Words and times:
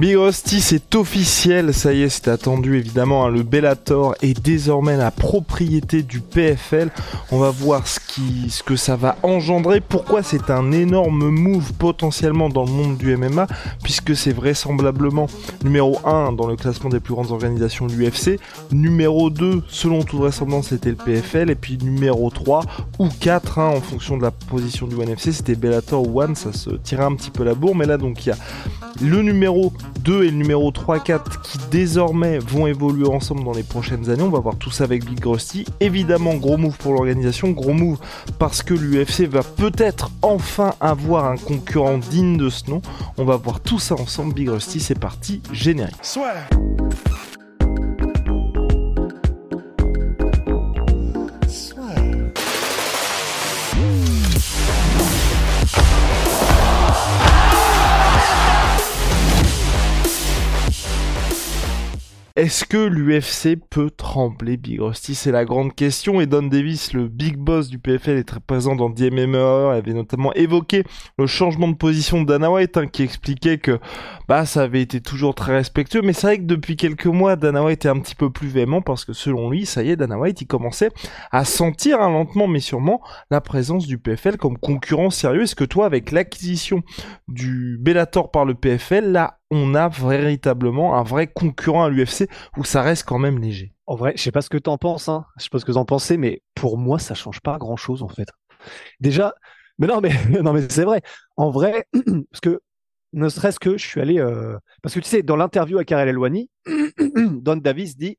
Big 0.00 0.16
Rusty, 0.16 0.62
c'est 0.62 0.94
officiel, 0.94 1.74
ça 1.74 1.92
y 1.92 2.00
est, 2.00 2.08
c'est 2.08 2.28
attendu 2.28 2.78
évidemment. 2.78 3.26
hein, 3.26 3.28
le 3.28 3.42
Bellator 3.42 4.14
est 4.22 4.40
désormais 4.42 4.96
la 4.96 5.10
propriété 5.10 6.02
du 6.02 6.20
PFL. 6.22 6.88
On 7.30 7.38
va 7.38 7.50
voir 7.50 7.86
ce, 7.86 8.00
qui, 8.00 8.48
ce 8.48 8.62
que 8.62 8.76
ça 8.76 8.96
va 8.96 9.16
engendrer, 9.22 9.82
pourquoi 9.82 10.22
c'est 10.22 10.48
un 10.48 10.72
énorme 10.72 11.28
move 11.28 11.74
potentiellement 11.74 12.48
dans 12.48 12.64
le 12.64 12.70
monde 12.70 12.96
du 12.96 13.14
MMA, 13.14 13.46
puisque 13.82 14.16
c'est 14.16 14.32
vraisemblablement 14.32 15.26
numéro 15.64 15.98
1 16.06 16.32
dans 16.32 16.46
le 16.46 16.56
classement 16.56 16.88
des 16.88 17.00
plus 17.00 17.12
grandes 17.12 17.30
organisations 17.30 17.86
de 17.86 17.92
l'UFC, 17.92 18.40
numéro 18.72 19.28
2 19.28 19.64
selon 19.68 20.02
toute 20.02 20.20
vraisemblance 20.20 20.68
c'était 20.68 20.88
le 20.88 20.96
PFL, 20.96 21.50
et 21.50 21.54
puis 21.54 21.76
numéro 21.76 22.30
3 22.30 22.62
ou 23.00 23.08
4 23.20 23.58
hein, 23.58 23.74
en 23.76 23.82
fonction 23.82 24.16
de 24.16 24.22
la 24.22 24.30
position 24.30 24.86
du 24.86 24.94
ONE 24.94 25.10
FC, 25.10 25.30
c'était 25.32 25.56
Bellator 25.56 26.08
ou 26.08 26.22
One, 26.22 26.36
ça 26.36 26.54
se 26.54 26.70
tirait 26.70 27.04
un 27.04 27.14
petit 27.16 27.30
peu 27.30 27.44
la 27.44 27.52
bourre, 27.52 27.76
mais 27.76 27.84
là 27.84 27.98
donc 27.98 28.24
il 28.24 28.30
y 28.30 28.32
a 28.32 28.36
le 29.02 29.20
numéro 29.22 29.72
2 30.00 30.24
et 30.24 30.30
le 30.30 30.36
numéro 30.36 30.70
3-4 30.70 31.40
qui 31.42 31.58
désormais 31.70 32.38
vont 32.38 32.66
évoluer 32.66 33.06
ensemble 33.06 33.44
dans 33.44 33.52
les 33.52 33.62
prochaines 33.62 34.10
années. 34.10 34.22
On 34.22 34.30
va 34.30 34.40
voir 34.40 34.56
tout 34.56 34.70
ça 34.70 34.84
avec 34.84 35.04
Big 35.04 35.24
Rusty. 35.24 35.64
Évidemment, 35.80 36.34
gros 36.34 36.56
move 36.56 36.76
pour 36.78 36.92
l'organisation, 36.92 37.50
gros 37.50 37.72
move 37.72 37.98
parce 38.38 38.62
que 38.62 38.74
l'UFC 38.74 39.28
va 39.28 39.42
peut-être 39.42 40.10
enfin 40.22 40.74
avoir 40.80 41.26
un 41.26 41.36
concurrent 41.36 41.98
digne 41.98 42.36
de 42.36 42.48
ce 42.48 42.70
nom. 42.70 42.82
On 43.18 43.24
va 43.24 43.36
voir 43.36 43.60
tout 43.60 43.78
ça 43.78 43.94
ensemble. 43.94 44.34
Big 44.34 44.48
Rusty, 44.48 44.80
c'est 44.80 44.98
parti, 44.98 45.42
générique. 45.52 45.96
Est-ce 62.40 62.64
que 62.64 62.78
l'UFC 62.78 63.60
peut 63.68 63.90
trembler 63.90 64.56
Big 64.56 64.80
Rusty? 64.80 65.14
C'est 65.14 65.30
la 65.30 65.44
grande 65.44 65.74
question 65.74 66.22
et 66.22 66.26
Don 66.26 66.44
Davis, 66.44 66.94
le 66.94 67.06
big 67.06 67.36
boss 67.36 67.68
du 67.68 67.78
PFL, 67.78 68.16
est 68.16 68.24
très 68.24 68.40
présent 68.40 68.74
dans 68.74 68.88
DMMA, 68.88 69.74
avait 69.74 69.92
notamment 69.92 70.32
évoqué 70.32 70.84
le 71.18 71.26
changement 71.26 71.68
de 71.68 71.74
position 71.74 72.22
de 72.22 72.26
Dana 72.26 72.50
White 72.50 72.78
hein, 72.78 72.86
qui 72.86 73.02
expliquait 73.02 73.58
que 73.58 73.78
bah 74.26 74.46
ça 74.46 74.62
avait 74.62 74.80
été 74.80 75.02
toujours 75.02 75.34
très 75.34 75.54
respectueux, 75.54 76.00
mais 76.00 76.14
c'est 76.14 76.28
vrai 76.28 76.38
que 76.38 76.44
depuis 76.44 76.76
quelques 76.76 77.04
mois, 77.04 77.36
Dana 77.36 77.62
White 77.62 77.84
est 77.84 77.90
un 77.90 78.00
petit 78.00 78.14
peu 78.14 78.30
plus 78.30 78.48
véhément 78.48 78.80
parce 78.80 79.04
que 79.04 79.12
selon 79.12 79.50
lui, 79.50 79.66
ça 79.66 79.82
y 79.82 79.90
est, 79.90 79.96
Dana 79.96 80.18
White, 80.18 80.40
il 80.40 80.46
commençait 80.46 80.92
à 81.32 81.44
sentir 81.44 82.00
hein, 82.00 82.08
lentement 82.08 82.48
mais 82.48 82.60
sûrement 82.60 83.02
la 83.30 83.42
présence 83.42 83.86
du 83.86 83.98
PFL 83.98 84.38
comme 84.38 84.56
concurrent 84.56 85.10
sérieux. 85.10 85.42
Est-ce 85.42 85.54
que 85.54 85.64
toi, 85.64 85.84
avec 85.84 86.10
l'acquisition 86.10 86.82
du 87.28 87.76
Bellator 87.78 88.30
par 88.30 88.46
le 88.46 88.54
PFL, 88.54 89.12
là, 89.12 89.39
on 89.50 89.74
a 89.74 89.88
véritablement 89.88 90.96
un 90.96 91.02
vrai 91.02 91.26
concurrent 91.26 91.84
à 91.84 91.90
l'UFC 91.90 92.28
où 92.56 92.64
ça 92.64 92.82
reste 92.82 93.04
quand 93.04 93.18
même 93.18 93.38
léger. 93.38 93.74
En 93.86 93.96
vrai, 93.96 94.12
je 94.16 94.22
sais 94.22 94.32
pas 94.32 94.42
ce 94.42 94.50
que 94.50 94.58
t'en 94.58 94.78
penses, 94.78 95.08
hein. 95.08 95.26
Je 95.36 95.44
sais 95.44 95.48
pas 95.50 95.58
ce 95.58 95.64
que 95.64 95.72
t'en 95.72 95.84
pensez, 95.84 96.16
mais 96.16 96.42
pour 96.54 96.78
moi, 96.78 96.98
ça 96.98 97.14
change 97.14 97.40
pas 97.40 97.58
grand 97.58 97.76
chose, 97.76 98.02
en 98.02 98.08
fait. 98.08 98.28
Déjà, 99.00 99.34
mais 99.78 99.86
non, 99.86 100.00
mais, 100.00 100.10
non, 100.42 100.52
mais 100.52 100.68
c'est 100.68 100.84
vrai. 100.84 101.02
En 101.36 101.50
vrai, 101.50 101.86
parce 102.30 102.40
que, 102.40 102.60
ne 103.12 103.28
serait-ce 103.28 103.58
que 103.58 103.76
je 103.76 103.84
suis 103.84 104.00
allé, 104.00 104.20
euh, 104.20 104.56
parce 104.82 104.94
que 104.94 105.00
tu 105.00 105.08
sais, 105.08 105.22
dans 105.22 105.36
l'interview 105.36 105.78
à 105.78 105.84
Karel 105.84 106.08
Elwani, 106.08 106.48
Don 107.16 107.56
Davis 107.56 107.96
dit, 107.96 108.18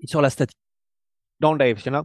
il 0.00 0.08
sort 0.10 0.20
la 0.20 0.30
statistique, 0.30 0.60
Davis, 1.40 1.84
you 1.84 1.90
know, 1.90 2.02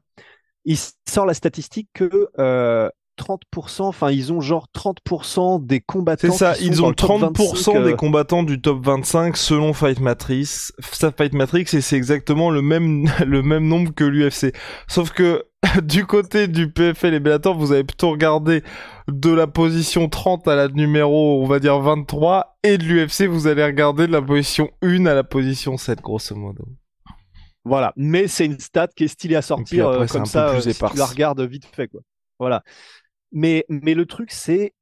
il 0.66 0.78
sort 0.78 1.25
la 1.25 1.34
statistique 1.34 1.90
que, 1.94 2.30
euh, 2.40 2.90
30%, 3.20 3.84
enfin 3.84 4.12
ils 4.12 4.32
ont 4.34 4.42
genre 4.42 4.68
30% 4.76 5.66
des 5.66 5.80
combattants. 5.80 6.32
C'est 6.32 6.38
ça, 6.38 6.56
ils 6.60 6.84
ont 6.84 6.90
le 6.90 6.96
top 6.96 7.22
30% 7.22 7.34
25, 7.34 7.84
des 7.84 7.92
euh, 7.92 7.96
combattants 7.96 8.44
du 8.44 8.62
top 8.62 8.84
25 8.86 9.38
selon 9.38 9.74
Fight 9.74 10.00
Matrix. 10.00 10.72
Ça 10.92 11.12
Fight 11.12 11.34
Matrix 11.34 11.66
et 11.74 11.82
c'est 11.82 11.96
exactement 11.96 12.50
le 12.50 12.62
même 12.62 13.10
le 13.26 13.42
même 13.42 13.68
nombre 13.68 13.94
que 13.94 14.04
l'UFC. 14.04 14.54
Sauf 14.88 15.12
que 15.12 15.46
du 15.84 16.06
côté 16.06 16.48
du 16.48 16.72
PFL 16.72 17.14
et 17.14 17.20
Bellator, 17.20 17.56
vous 17.56 17.72
avez 17.72 17.84
plutôt 17.84 18.12
regardé 18.12 18.64
de 19.08 19.30
la 19.30 19.48
position 19.48 20.10
30 20.10 20.48
à 20.48 20.56
la 20.56 20.68
numéro, 20.68 21.42
on 21.44 21.46
va 21.46 21.60
dire 21.60 21.80
23 21.80 22.58
et 22.64 22.78
de 22.78 22.84
l'UFC, 22.84 23.28
vous 23.28 23.48
allez 23.48 23.64
regarder 23.64 24.08
de 24.08 24.12
la 24.12 24.22
position 24.22 24.70
1 24.82 25.06
à 25.06 25.14
la 25.14 25.24
position 25.24 25.78
7 25.78 26.02
grosso 26.02 26.36
modo. 26.36 26.66
Voilà, 27.64 27.94
mais 27.96 28.28
c'est 28.28 28.46
une 28.46 28.60
stat 28.60 28.88
qui 28.96 29.04
est 29.04 29.08
stylée 29.08 29.36
à 29.36 29.44
sortir 29.44 29.90
après, 29.90 30.06
euh, 30.06 30.08
comme 30.08 30.26
ça, 30.26 30.50
plus 30.50 30.68
euh, 30.68 30.72
si 30.72 30.80
tu 30.80 30.98
la 30.98 31.06
regardes 31.06 31.42
vite 31.42 31.66
fait 31.66 31.88
quoi. 31.88 32.02
Voilà. 32.40 32.64
Mais 33.31 33.66
le 33.69 34.06
truc 34.06 34.31
c'est 34.31 34.74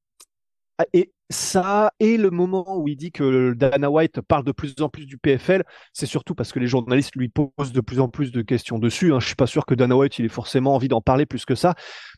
ah, 0.80 0.86
et 0.94 1.12
ça 1.30 1.92
et 2.00 2.18
le 2.18 2.32
moment 2.32 2.78
où 2.78 2.88
il 2.88 2.96
dit 2.96 3.12
que 3.12 3.54
Dana 3.54 3.92
White 3.92 4.22
parle 4.22 4.46
de 4.46 4.52
plus 4.52 4.74
en 4.80 4.90
plus 4.90 5.06
du 5.06 5.18
PFL, 5.18 5.64
c'est 5.94 6.06
surtout 6.06 6.36
parce 6.36 6.52
que 6.52 6.60
les 6.60 6.68
journalistes 6.68 7.16
lui 7.16 7.30
posent 7.30 7.74
de 7.74 7.82
plus 7.82 8.00
en 8.00 8.08
plus 8.10 8.32
de 8.32 8.42
questions 8.42 8.80
dessus. 8.80 9.14
Hein. 9.14 9.20
Je 9.20 9.28
suis 9.28 9.36
pas 9.36 9.46
sûr 9.46 9.66
que 9.66 9.76
Dana 9.76 9.96
White 9.96 10.18
il 10.20 10.26
ait 10.26 10.30
forcément 10.30 10.74
envie 10.74 10.88
d'en 10.88 11.02
parler 11.02 11.26
plus 11.26 11.46
que 11.46 11.54
ça. 11.56 11.76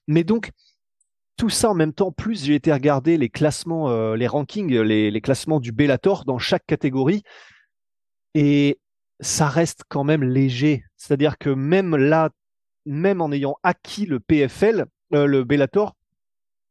Mais 0.07 0.23
donc 0.23 0.51
tout 1.37 1.49
ça 1.49 1.71
en 1.71 1.73
même 1.73 1.93
temps, 1.93 2.11
plus 2.11 2.45
j'ai 2.45 2.55
été 2.55 2.71
regarder 2.71 3.17
les 3.17 3.29
classements, 3.29 3.89
euh, 3.89 4.15
les 4.15 4.27
rankings, 4.27 4.71
les, 4.71 5.09
les 5.09 5.21
classements 5.21 5.59
du 5.59 5.71
Bellator 5.71 6.23
dans 6.25 6.37
chaque 6.37 6.65
catégorie, 6.67 7.23
et 8.35 8.79
ça 9.19 9.47
reste 9.47 9.83
quand 9.89 10.03
même 10.03 10.23
léger. 10.23 10.83
C'est-à-dire 10.97 11.37
que 11.39 11.49
même 11.49 11.95
là, 11.95 12.29
même 12.85 13.21
en 13.21 13.31
ayant 13.31 13.55
acquis 13.63 14.05
le 14.05 14.19
PFL, 14.19 14.85
euh, 15.13 15.25
le 15.25 15.43
Bellator, 15.43 15.95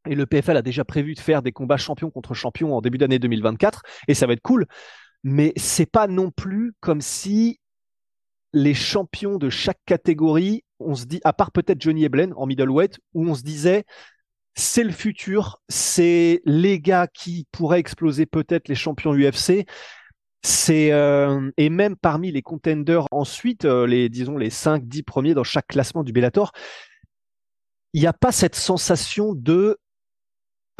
et 0.08 0.14
le 0.14 0.26
PFL 0.26 0.56
a 0.56 0.62
déjà 0.62 0.84
prévu 0.84 1.14
de 1.14 1.20
faire 1.20 1.42
des 1.42 1.52
combats 1.52 1.76
champion 1.76 2.10
contre 2.10 2.34
champion 2.34 2.74
en 2.74 2.80
début 2.80 2.98
d'année 2.98 3.18
2024, 3.18 3.82
et 4.08 4.14
ça 4.14 4.26
va 4.26 4.32
être 4.32 4.42
cool. 4.42 4.66
Mais 5.22 5.52
c'est 5.56 5.90
pas 5.90 6.06
non 6.06 6.30
plus 6.30 6.72
comme 6.80 7.00
si 7.00 7.60
les 8.52 8.74
champions 8.74 9.36
de 9.36 9.50
chaque 9.50 9.80
catégorie, 9.86 10.64
on 10.80 10.94
se 10.94 11.04
dit, 11.04 11.20
à 11.24 11.32
part 11.32 11.52
peut-être 11.52 11.80
Johnny 11.80 12.04
Eblen 12.04 12.32
en 12.36 12.46
middleweight, 12.46 12.98
où 13.14 13.28
on 13.28 13.34
se 13.34 13.42
disait, 13.42 13.84
c'est 14.54 14.84
le 14.84 14.92
futur, 14.92 15.60
c'est 15.68 16.42
les 16.44 16.80
gars 16.80 17.06
qui 17.06 17.46
pourraient 17.52 17.78
exploser 17.78 18.26
peut-être 18.26 18.68
les 18.68 18.74
champions 18.74 19.14
UFC. 19.14 19.66
C'est 20.42 20.90
euh, 20.92 21.50
et 21.58 21.68
même 21.68 21.96
parmi 21.96 22.32
les 22.32 22.42
contenders 22.42 23.06
ensuite, 23.10 23.66
euh, 23.66 23.86
les 23.86 24.08
disons 24.08 24.38
les 24.38 24.48
5 24.48 24.86
10 24.86 25.02
premiers 25.02 25.34
dans 25.34 25.44
chaque 25.44 25.66
classement 25.66 26.02
du 26.02 26.12
Bellator, 26.12 26.52
il 27.92 28.00
n'y 28.00 28.06
a 28.06 28.12
pas 28.12 28.32
cette 28.32 28.54
sensation 28.54 29.34
de 29.34 29.78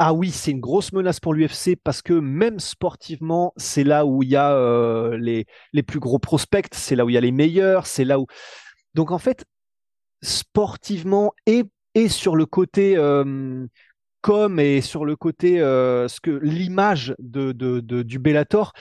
ah 0.03 0.13
oui, 0.13 0.31
c'est 0.31 0.49
une 0.49 0.59
grosse 0.59 0.93
menace 0.93 1.19
pour 1.19 1.35
l'UFC 1.35 1.75
parce 1.83 2.01
que 2.01 2.13
même 2.13 2.59
sportivement, 2.59 3.53
c'est 3.55 3.83
là 3.83 4.03
où 4.03 4.23
il 4.23 4.29
y 4.29 4.35
a 4.35 4.51
euh, 4.51 5.15
les, 5.15 5.83
plus 5.83 5.99
gros 5.99 6.17
prospects, 6.17 6.73
c'est 6.73 6.95
là 6.95 7.05
où 7.05 7.09
il 7.09 7.13
y 7.13 7.17
a 7.17 7.21
les 7.21 7.31
meilleurs, 7.31 7.85
c'est 7.85 8.03
là 8.03 8.19
où. 8.19 8.25
Donc 8.95 9.11
en 9.11 9.19
fait, 9.19 9.45
sportivement 10.23 11.33
et, 11.45 11.65
sur 12.09 12.35
le 12.35 12.47
côté 12.47 12.95
com 14.21 14.59
et 14.59 14.81
sur 14.81 15.05
le 15.05 15.15
côté 15.15 15.61
euh, 15.61 16.07
ce 16.07 16.19
que 16.19 16.31
l'image 16.31 17.13
du 17.19 18.17
Bellator, 18.17 18.73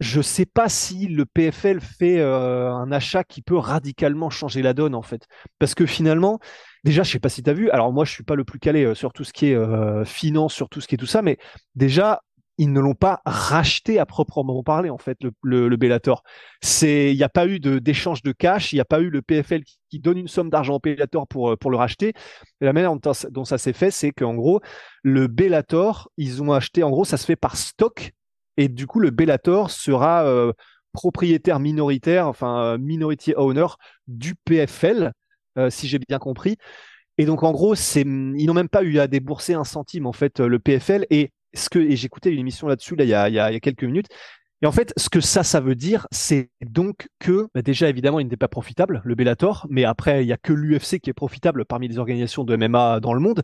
je 0.00 0.20
sais 0.20 0.46
pas 0.46 0.68
si 0.68 1.06
le 1.06 1.24
PFL 1.24 1.80
fait 1.80 2.18
euh, 2.18 2.70
un 2.70 2.92
achat 2.92 3.24
qui 3.24 3.42
peut 3.42 3.56
radicalement 3.56 4.30
changer 4.30 4.62
la 4.62 4.74
donne 4.74 4.94
en 4.94 5.02
fait, 5.02 5.26
parce 5.58 5.74
que 5.74 5.86
finalement, 5.86 6.38
déjà, 6.84 7.02
je 7.02 7.12
sais 7.12 7.18
pas 7.18 7.28
si 7.28 7.42
tu 7.42 7.50
as 7.50 7.54
vu. 7.54 7.70
Alors 7.70 7.92
moi, 7.92 8.04
je 8.04 8.12
suis 8.12 8.24
pas 8.24 8.34
le 8.34 8.44
plus 8.44 8.58
calé 8.58 8.84
euh, 8.84 8.94
sur 8.94 9.12
tout 9.12 9.24
ce 9.24 9.32
qui 9.32 9.46
est 9.46 9.54
euh, 9.54 10.04
finance, 10.04 10.52
sur 10.52 10.68
tout 10.68 10.80
ce 10.80 10.88
qui 10.88 10.96
est 10.96 10.98
tout 10.98 11.06
ça, 11.06 11.22
mais 11.22 11.38
déjà, 11.74 12.20
ils 12.58 12.72
ne 12.72 12.80
l'ont 12.80 12.94
pas 12.94 13.20
racheté 13.26 13.98
à 13.98 14.06
proprement 14.06 14.62
parler 14.62 14.88
en 14.88 14.96
fait 14.96 15.18
le, 15.22 15.68
le, 15.68 15.76
Bellator. 15.76 16.22
Il 16.82 17.14
n'y 17.14 17.22
a 17.22 17.28
pas 17.28 17.46
eu 17.46 17.60
d'échange 17.60 18.22
de 18.22 18.32
cash, 18.32 18.72
il 18.72 18.76
n'y 18.76 18.80
a 18.80 18.86
pas 18.86 19.00
eu 19.00 19.10
le 19.10 19.20
PFL 19.20 19.62
qui, 19.62 19.98
donne 20.00 20.18
une 20.18 20.28
somme 20.28 20.48
d'argent 20.48 20.74
au 20.74 20.78
Bellator 20.78 21.26
pour 21.26 21.56
pour 21.58 21.70
le 21.70 21.76
racheter. 21.76 22.08
Et 22.60 22.64
la 22.64 22.72
manière 22.72 22.94
dont, 22.96 23.12
dont 23.30 23.44
ça 23.44 23.58
s'est 23.58 23.74
fait, 23.74 23.90
c'est 23.90 24.10
qu'en 24.10 24.34
gros, 24.34 24.60
le 25.02 25.26
Bellator, 25.26 26.10
ils 26.16 26.42
ont 26.42 26.52
acheté, 26.52 26.82
en 26.82 26.90
gros, 26.90 27.04
ça 27.04 27.18
se 27.18 27.26
fait 27.26 27.36
par 27.36 27.56
stock, 27.56 28.12
et 28.56 28.68
du 28.68 28.86
coup, 28.86 29.00
le 29.00 29.10
Bellator 29.10 29.70
sera 29.70 30.24
euh, 30.26 30.52
propriétaire 30.92 31.60
minoritaire, 31.60 32.26
enfin 32.26 32.62
euh, 32.62 32.78
minority 32.78 33.34
owner 33.36 33.66
du 34.08 34.34
PFL, 34.34 35.12
euh, 35.58 35.70
si 35.70 35.88
j'ai 35.88 35.98
bien 35.98 36.18
compris. 36.18 36.56
Et 37.18 37.24
donc, 37.26 37.42
en 37.42 37.52
gros, 37.52 37.74
c'est, 37.74 38.02
ils 38.02 38.46
n'ont 38.46 38.54
même 38.54 38.68
pas 38.68 38.82
eu 38.82 38.98
à 38.98 39.06
débourser 39.06 39.54
un 39.54 39.64
centime, 39.64 40.06
en 40.06 40.12
fait, 40.12 40.40
le 40.40 40.58
PFL. 40.58 41.06
Et 41.10 41.30
ce 41.54 41.70
que 41.70 41.78
et 41.78 41.96
j'écoutais 41.96 42.30
une 42.30 42.40
émission 42.40 42.68
là-dessus 42.68 42.96
là 42.96 43.04
il 43.04 43.08
y 43.08 43.14
a, 43.14 43.30
y 43.30 43.38
a 43.38 43.60
quelques 43.60 43.84
minutes 43.84 44.08
et 44.62 44.66
en 44.66 44.72
fait, 44.72 44.92
ce 44.96 45.10
que 45.10 45.20
ça, 45.20 45.42
ça 45.42 45.60
veut 45.60 45.74
dire, 45.74 46.06
c'est 46.10 46.50
donc 46.64 47.08
que, 47.18 47.48
bah 47.54 47.60
déjà, 47.60 47.88
évidemment, 47.90 48.20
il 48.20 48.24
n'était 48.24 48.38
pas 48.38 48.48
profitable, 48.48 49.02
le 49.04 49.14
Bellator, 49.14 49.66
mais 49.68 49.84
après, 49.84 50.24
il 50.24 50.28
y 50.28 50.32
a 50.32 50.38
que 50.38 50.52
l'UFC 50.54 50.98
qui 50.98 51.10
est 51.10 51.14
profitable 51.14 51.66
parmi 51.66 51.88
les 51.88 51.98
organisations 51.98 52.42
de 52.44 52.56
MMA 52.56 53.00
dans 53.00 53.12
le 53.12 53.20
monde. 53.20 53.42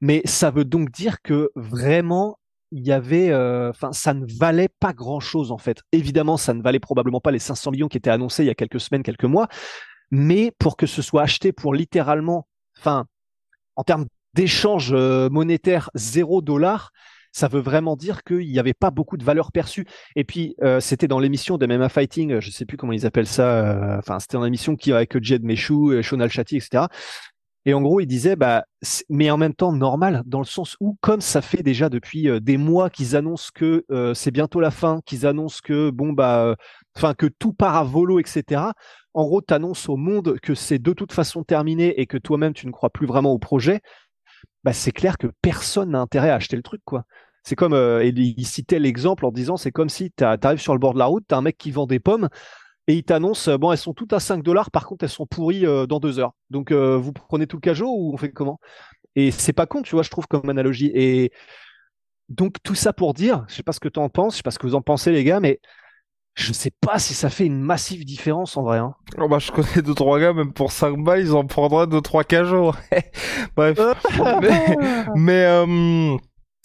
Mais 0.00 0.22
ça 0.24 0.50
veut 0.50 0.64
donc 0.64 0.90
dire 0.90 1.22
que 1.22 1.50
vraiment, 1.54 2.38
il 2.72 2.86
y 2.86 2.92
avait, 2.92 3.30
euh, 3.30 3.70
enfin, 3.70 3.92
ça 3.92 4.14
ne 4.14 4.24
valait 4.26 4.68
pas 4.68 4.92
grand-chose 4.92 5.52
en 5.52 5.58
fait. 5.58 5.82
Évidemment, 5.92 6.36
ça 6.36 6.54
ne 6.54 6.62
valait 6.62 6.78
probablement 6.78 7.20
pas 7.20 7.30
les 7.30 7.38
500 7.38 7.72
millions 7.72 7.88
qui 7.88 7.98
étaient 7.98 8.10
annoncés 8.10 8.44
il 8.44 8.46
y 8.46 8.50
a 8.50 8.54
quelques 8.54 8.80
semaines, 8.80 9.02
quelques 9.02 9.24
mois. 9.24 9.48
Mais 10.10 10.52
pour 10.58 10.76
que 10.76 10.86
ce 10.86 11.02
soit 11.02 11.22
acheté 11.22 11.52
pour 11.52 11.74
littéralement, 11.74 12.46
enfin, 12.78 13.06
en 13.76 13.84
termes 13.84 14.06
d'échange 14.34 14.92
euh, 14.92 15.28
monétaire, 15.30 15.90
zéro 15.94 16.42
dollar, 16.42 16.92
ça 17.32 17.46
veut 17.46 17.60
vraiment 17.60 17.96
dire 17.96 18.24
qu'il 18.24 18.48
n'y 18.48 18.58
avait 18.58 18.74
pas 18.74 18.90
beaucoup 18.90 19.16
de 19.16 19.24
valeur 19.24 19.52
perçue. 19.52 19.86
Et 20.16 20.24
puis, 20.24 20.56
euh, 20.62 20.80
c'était 20.80 21.06
dans 21.06 21.20
l'émission 21.20 21.58
de 21.58 21.66
MMA 21.66 21.88
Fighting, 21.88 22.40
je 22.40 22.46
ne 22.48 22.52
sais 22.52 22.66
plus 22.66 22.76
comment 22.76 22.92
ils 22.92 23.06
appellent 23.06 23.26
ça, 23.26 23.98
enfin, 23.98 24.18
c'était 24.18 24.36
dans 24.36 24.44
l'émission 24.44 24.74
qui 24.74 24.92
avec 24.92 25.22
Jed 25.22 25.44
Meshu, 25.44 26.02
Sean 26.02 26.18
Alchati, 26.18 26.56
etc. 26.56 26.86
Et 27.66 27.74
en 27.74 27.82
gros, 27.82 28.00
il 28.00 28.06
disait, 28.06 28.36
bah, 28.36 28.64
mais 29.10 29.30
en 29.30 29.36
même 29.36 29.54
temps 29.54 29.72
normal, 29.72 30.22
dans 30.24 30.38
le 30.38 30.46
sens 30.46 30.76
où, 30.80 30.96
comme 31.00 31.20
ça 31.20 31.42
fait 31.42 31.62
déjà 31.62 31.88
depuis 31.88 32.28
euh, 32.28 32.40
des 32.40 32.56
mois 32.56 32.88
qu'ils 32.88 33.16
annoncent 33.16 33.50
que 33.54 33.84
c'est 34.14 34.30
bientôt 34.30 34.60
la 34.60 34.70
fin, 34.70 35.00
qu'ils 35.04 35.26
annoncent 35.26 35.60
que 35.62 35.90
bon 35.90 36.12
bah, 36.12 36.56
enfin 36.96 37.14
que 37.14 37.26
tout 37.26 37.52
part 37.52 37.76
à 37.76 37.84
volo, 37.84 38.18
etc. 38.18 38.62
En 39.12 39.24
gros, 39.24 39.42
tu 39.42 39.52
annonces 39.52 39.88
au 39.88 39.96
monde 39.96 40.38
que 40.40 40.54
c'est 40.54 40.78
de 40.78 40.92
toute 40.92 41.12
façon 41.12 41.42
terminé 41.44 42.00
et 42.00 42.06
que 42.06 42.16
toi-même 42.16 42.54
tu 42.54 42.66
ne 42.66 42.72
crois 42.72 42.90
plus 42.90 43.06
vraiment 43.06 43.32
au 43.32 43.38
projet 43.38 43.80
bah, 44.64 44.72
c'est 44.72 44.92
clair 44.92 45.18
que 45.18 45.28
personne 45.42 45.90
n'a 45.90 46.00
intérêt 46.00 46.30
à 46.30 46.34
acheter 46.36 46.56
le 46.56 46.62
truc, 46.62 46.82
quoi. 46.84 47.04
C'est 47.42 47.56
comme, 47.56 47.72
euh, 47.72 48.04
il 48.04 48.44
citait 48.44 48.78
l'exemple 48.78 49.24
en 49.24 49.32
disant, 49.32 49.56
c'est 49.56 49.72
comme 49.72 49.88
si 49.88 50.12
tu 50.14 50.24
arrives 50.24 50.60
sur 50.60 50.74
le 50.74 50.78
bord 50.78 50.92
de 50.92 50.98
la 50.98 51.06
route, 51.06 51.24
tu 51.26 51.34
as 51.34 51.38
un 51.38 51.42
mec 51.42 51.56
qui 51.56 51.70
vend 51.70 51.86
des 51.86 51.98
pommes 51.98 52.28
et 52.90 52.94
il 52.94 53.04
t'annonce, 53.04 53.46
euh, 53.46 53.56
bon, 53.56 53.70
elles 53.70 53.78
sont 53.78 53.94
toutes 53.94 54.12
à 54.12 54.18
5 54.18 54.42
dollars, 54.42 54.72
par 54.72 54.84
contre, 54.84 55.04
elles 55.04 55.10
sont 55.10 55.24
pourries 55.24 55.64
euh, 55.64 55.86
dans 55.86 56.00
deux 56.00 56.18
heures. 56.18 56.32
Donc, 56.50 56.72
vous 56.72 57.12
prenez 57.12 57.46
tout 57.46 57.56
le 57.56 57.60
cajot 57.60 57.88
ou 57.88 58.12
on 58.12 58.16
fait 58.16 58.32
comment? 58.32 58.58
Et 59.14 59.30
c'est 59.30 59.52
pas 59.52 59.66
con, 59.66 59.82
tu 59.82 59.94
vois, 59.94 60.02
je 60.02 60.10
trouve, 60.10 60.26
comme 60.26 60.50
analogie. 60.50 60.90
Et 60.92 61.30
donc, 62.28 62.56
tout 62.64 62.74
ça 62.74 62.92
pour 62.92 63.14
dire, 63.14 63.44
je 63.48 63.54
sais 63.54 63.62
pas 63.62 63.70
ce 63.70 63.78
que 63.78 63.88
tu 63.88 64.00
en 64.00 64.08
penses, 64.08 64.32
je 64.32 64.36
sais 64.38 64.42
pas 64.42 64.50
ce 64.50 64.58
que 64.58 64.66
vous 64.66 64.74
en 64.74 64.82
pensez, 64.82 65.12
les 65.12 65.22
gars, 65.22 65.38
mais 65.38 65.60
je 66.34 66.52
sais 66.52 66.72
pas 66.80 66.98
si 66.98 67.14
ça 67.14 67.30
fait 67.30 67.46
une 67.46 67.60
massive 67.60 68.04
différence 68.04 68.56
en 68.56 68.62
vrai. 68.62 68.78
Hein. 68.78 68.94
Oh 69.18 69.28
bah, 69.28 69.38
je 69.38 69.52
connais 69.52 69.82
deux 69.82 69.94
trois 69.94 70.18
gars, 70.18 70.32
même 70.32 70.52
pour 70.52 70.72
5 70.72 70.98
balles, 70.98 71.20
ils 71.20 71.32
en 71.32 71.46
prendraient 71.46 71.86
deux 71.86 72.00
trois 72.00 72.24
cajots. 72.24 72.72
Bref. 73.56 73.78
mais, 74.42 74.76
mais 75.14 75.44
euh, 75.44 76.16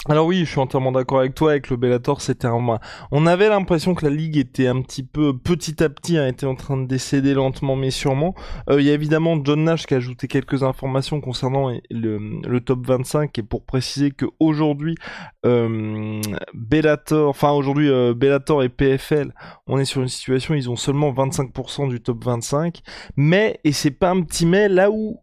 alors 0.08 0.28
oui, 0.28 0.40
je 0.40 0.52
suis 0.52 0.60
entièrement 0.60 0.92
d'accord 0.92 1.20
avec 1.20 1.34
toi. 1.34 1.52
Avec 1.52 1.70
le 1.70 1.78
Bellator, 1.78 2.22
c'était 2.22 2.48
un. 2.48 2.80
On 3.12 3.26
avait 3.26 3.50
l'impression 3.50 3.96
que 3.96 4.06
la 4.06 4.12
ligue 4.12 4.38
était 4.38 4.68
un 4.68 4.82
petit 4.82 5.04
peu, 5.04 5.36
petit 5.36 5.84
à 5.84 5.90
petit, 5.90 6.18
hein, 6.18 6.28
était 6.28 6.46
en 6.46 6.56
train 6.56 6.78
de 6.78 6.86
décéder 6.86 7.34
lentement, 7.34 7.76
mais 7.76 7.90
sûrement. 7.90 8.36
Euh, 8.70 8.80
il 8.80 8.86
y 8.86 8.92
a 8.92 8.94
évidemment 8.94 9.38
John 9.44 9.64
Nash 9.64 9.86
qui 9.88 9.94
a 9.94 9.98
ajouté 9.98 10.28
quelques 10.28 10.64
informations 10.64 11.22
concernant 11.22 11.72
le, 11.90 12.42
le 12.48 12.62
top 12.62 12.86
25 12.86 13.38
et 13.40 13.44
pour 13.44 13.66
préciser 13.66 14.12
que 14.12 14.26
aujourd'hui, 14.40 14.96
euh, 15.46 16.22
Bellator, 16.54 17.30
enfin 17.30 17.52
aujourd'hui 17.52 17.90
euh, 17.90 18.14
Bellator 18.14 18.64
et 18.64 18.70
PFL, 18.70 19.34
on 19.66 19.80
est 19.80 19.86
sur 19.86 20.02
une 20.02 20.08
situation, 20.08 20.54
ils 20.54 20.70
ont 20.70 20.76
seulement 20.76 21.12
25% 21.12 21.90
du 21.90 22.02
top 22.02 22.24
25. 22.24 22.82
Mais 23.18 23.60
et 23.64 23.72
c'est 23.72 23.92
pas 23.92 24.12
un 24.12 24.22
petit 24.22 24.46
mais 24.46 24.70
là 24.70 24.92
où 24.92 25.20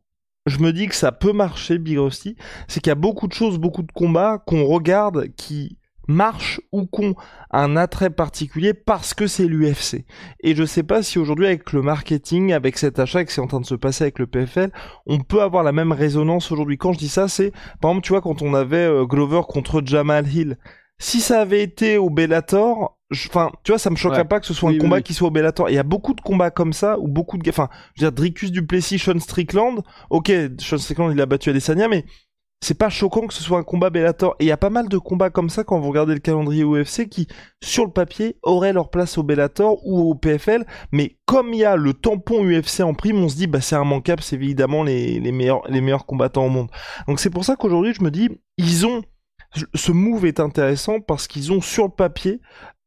je 0.47 0.59
me 0.59 0.73
dis 0.73 0.89
que 0.89 0.95
ça 0.95 1.13
peut 1.13 1.33
marcher, 1.33 1.79
Big 1.79 1.99
Rusty, 1.99 2.37
c'est 2.69 2.81
qu'il 2.81 2.91
y 2.91 2.93
a 2.93 2.97
beaucoup 2.97 3.29
de 3.29 3.33
choses, 3.33 3.59
beaucoup 3.59 3.83
de 3.83 3.93
combats 3.93 4.43
qu'on 4.45 4.65
regarde 4.65 5.29
qui 5.37 5.79
marchent 6.09 6.61
ou 6.73 6.87
qu'on 6.87 7.15
un 7.53 7.77
attrait 7.77 8.11
particulier 8.11 8.75
parce 8.75 9.15
que 9.15 9.27
c'est 9.27 9.47
l'UFC. 9.47 10.05
Et 10.41 10.55
je 10.55 10.65
sais 10.65 10.83
pas 10.83 11.03
si 11.03 11.19
aujourd'hui 11.19 11.47
avec 11.47 11.73
le 11.73 11.83
marketing, 11.83 12.53
avec 12.53 12.77
cet 12.77 12.99
achat 12.99 13.25
qui 13.25 13.39
est 13.39 13.43
en 13.43 13.47
train 13.47 13.61
de 13.61 13.67
se 13.67 13.75
passer 13.75 14.05
avec 14.05 14.19
le 14.19 14.27
PFL, 14.27 14.73
on 15.07 15.21
peut 15.21 15.43
avoir 15.43 15.63
la 15.63 15.73
même 15.73 15.93
résonance 15.93 16.51
aujourd'hui. 16.51 16.79
Quand 16.79 16.93
je 16.93 16.99
dis 16.99 17.09
ça, 17.09 17.29
c'est 17.29 17.53
par 17.81 17.93
exemple, 17.93 18.05
tu 18.05 18.13
vois, 18.13 18.21
quand 18.21 18.43
on 18.43 18.55
avait 18.55 18.79
euh, 18.79 19.05
Glover 19.05 19.43
contre 19.49 19.83
Jamal 19.85 20.27
Hill, 20.27 20.59
si 20.99 21.21
ça 21.21 21.41
avait 21.41 21.63
été 21.63 21.99
au 21.99 22.11
Bellator, 22.11 22.99
enfin, 23.13 23.51
tu 23.65 23.73
vois, 23.73 23.79
ça 23.79 23.91
me 23.91 23.97
choquerait 23.97 24.27
pas 24.27 24.41
que 24.41 24.47
ce 24.47 24.55
soit 24.55 24.71
un 24.71 24.79
combat 24.79 25.03
qui 25.03 25.15
soit 25.15 25.29
au 25.29 25.33
Bellator. 25.33 25.69
Il 25.69 25.75
y 25.75 25.79
a 25.79 25.83
beaucoup 25.83 26.15
de 26.15 26.21
combats 26.21 26.51
comme 26.51 26.73
ça, 26.73 26.99
ou 26.99 27.09
beaucoup 27.09 27.39
de, 27.39 27.49
enfin, 27.49 27.69
je 27.95 28.05
veux 28.05 28.11
dire, 28.11 28.15
Dricus 28.15 28.53
Duplessis, 28.53 28.99
Sean 28.99 29.19
Strickland. 29.19 29.83
Ok, 30.11 30.33
Sean 30.59 30.79
Strickland, 30.79 31.13
il 31.13 31.21
a 31.21 31.27
battu 31.27 31.51
Adesanya, 31.51 31.89
mais 31.89 32.05
c'est 32.63 32.79
pas 32.79 32.89
choquant 32.89 33.27
que 33.27 33.35
ce 33.35 33.43
soit 33.43 33.59
un 33.59 33.65
combat 33.65 33.91
Bellator. 33.91 34.37
Et 34.39 34.45
il 34.45 34.47
y 34.47 34.53
a 34.53 34.57
pas 34.57 34.71
mal 34.71 34.89
de 34.89 34.97
combats 34.97 35.31
comme 35.31 35.51
ça 35.51 35.65
quand 35.65 35.81
vous 35.81 35.89
regardez 35.89 36.15
le 36.15 36.21
calendrier 36.21 36.63
UFC 36.63 37.09
qui, 37.09 37.27
sur 37.61 37.85
le 37.85 37.91
papier, 37.91 38.37
auraient 38.45 38.73
leur 38.73 38.89
place 38.89 39.19
au 39.19 39.25
Bellator 39.25 39.85
ou 39.85 40.09
au 40.09 40.15
PFL. 40.15 40.65
Mais 40.93 41.19
comme 41.27 41.53
il 41.53 41.59
y 41.59 41.65
a 41.65 41.75
le 41.75 41.93
tampon 41.93 42.45
UFC 42.45 42.81
en 42.81 42.95
prime, 42.95 43.17
on 43.17 43.29
se 43.29 43.35
dit, 43.35 43.49
bah, 43.49 43.61
c'est 43.61 43.75
immanquable, 43.75 44.23
c'est 44.23 44.37
évidemment 44.37 44.85
les, 44.85 45.19
les 45.19 45.33
meilleurs, 45.33 45.69
les 45.69 45.81
meilleurs 45.81 46.07
combattants 46.07 46.47
au 46.47 46.51
monde. 46.51 46.69
Donc 47.09 47.19
c'est 47.19 47.31
pour 47.31 47.45
ça 47.45 47.57
qu'aujourd'hui, 47.57 47.95
je 47.95 48.05
me 48.05 48.13
dis, 48.13 48.31
ils 48.59 48.87
ont, 48.87 49.03
ce 49.75 49.93
move 49.93 50.25
est 50.27 50.41
intéressant 50.41 51.01
parce 51.01 51.27
qu'ils 51.27 51.53
ont 51.53 51.61
sur 51.61 51.85
le 51.85 51.91
papier 51.91 52.41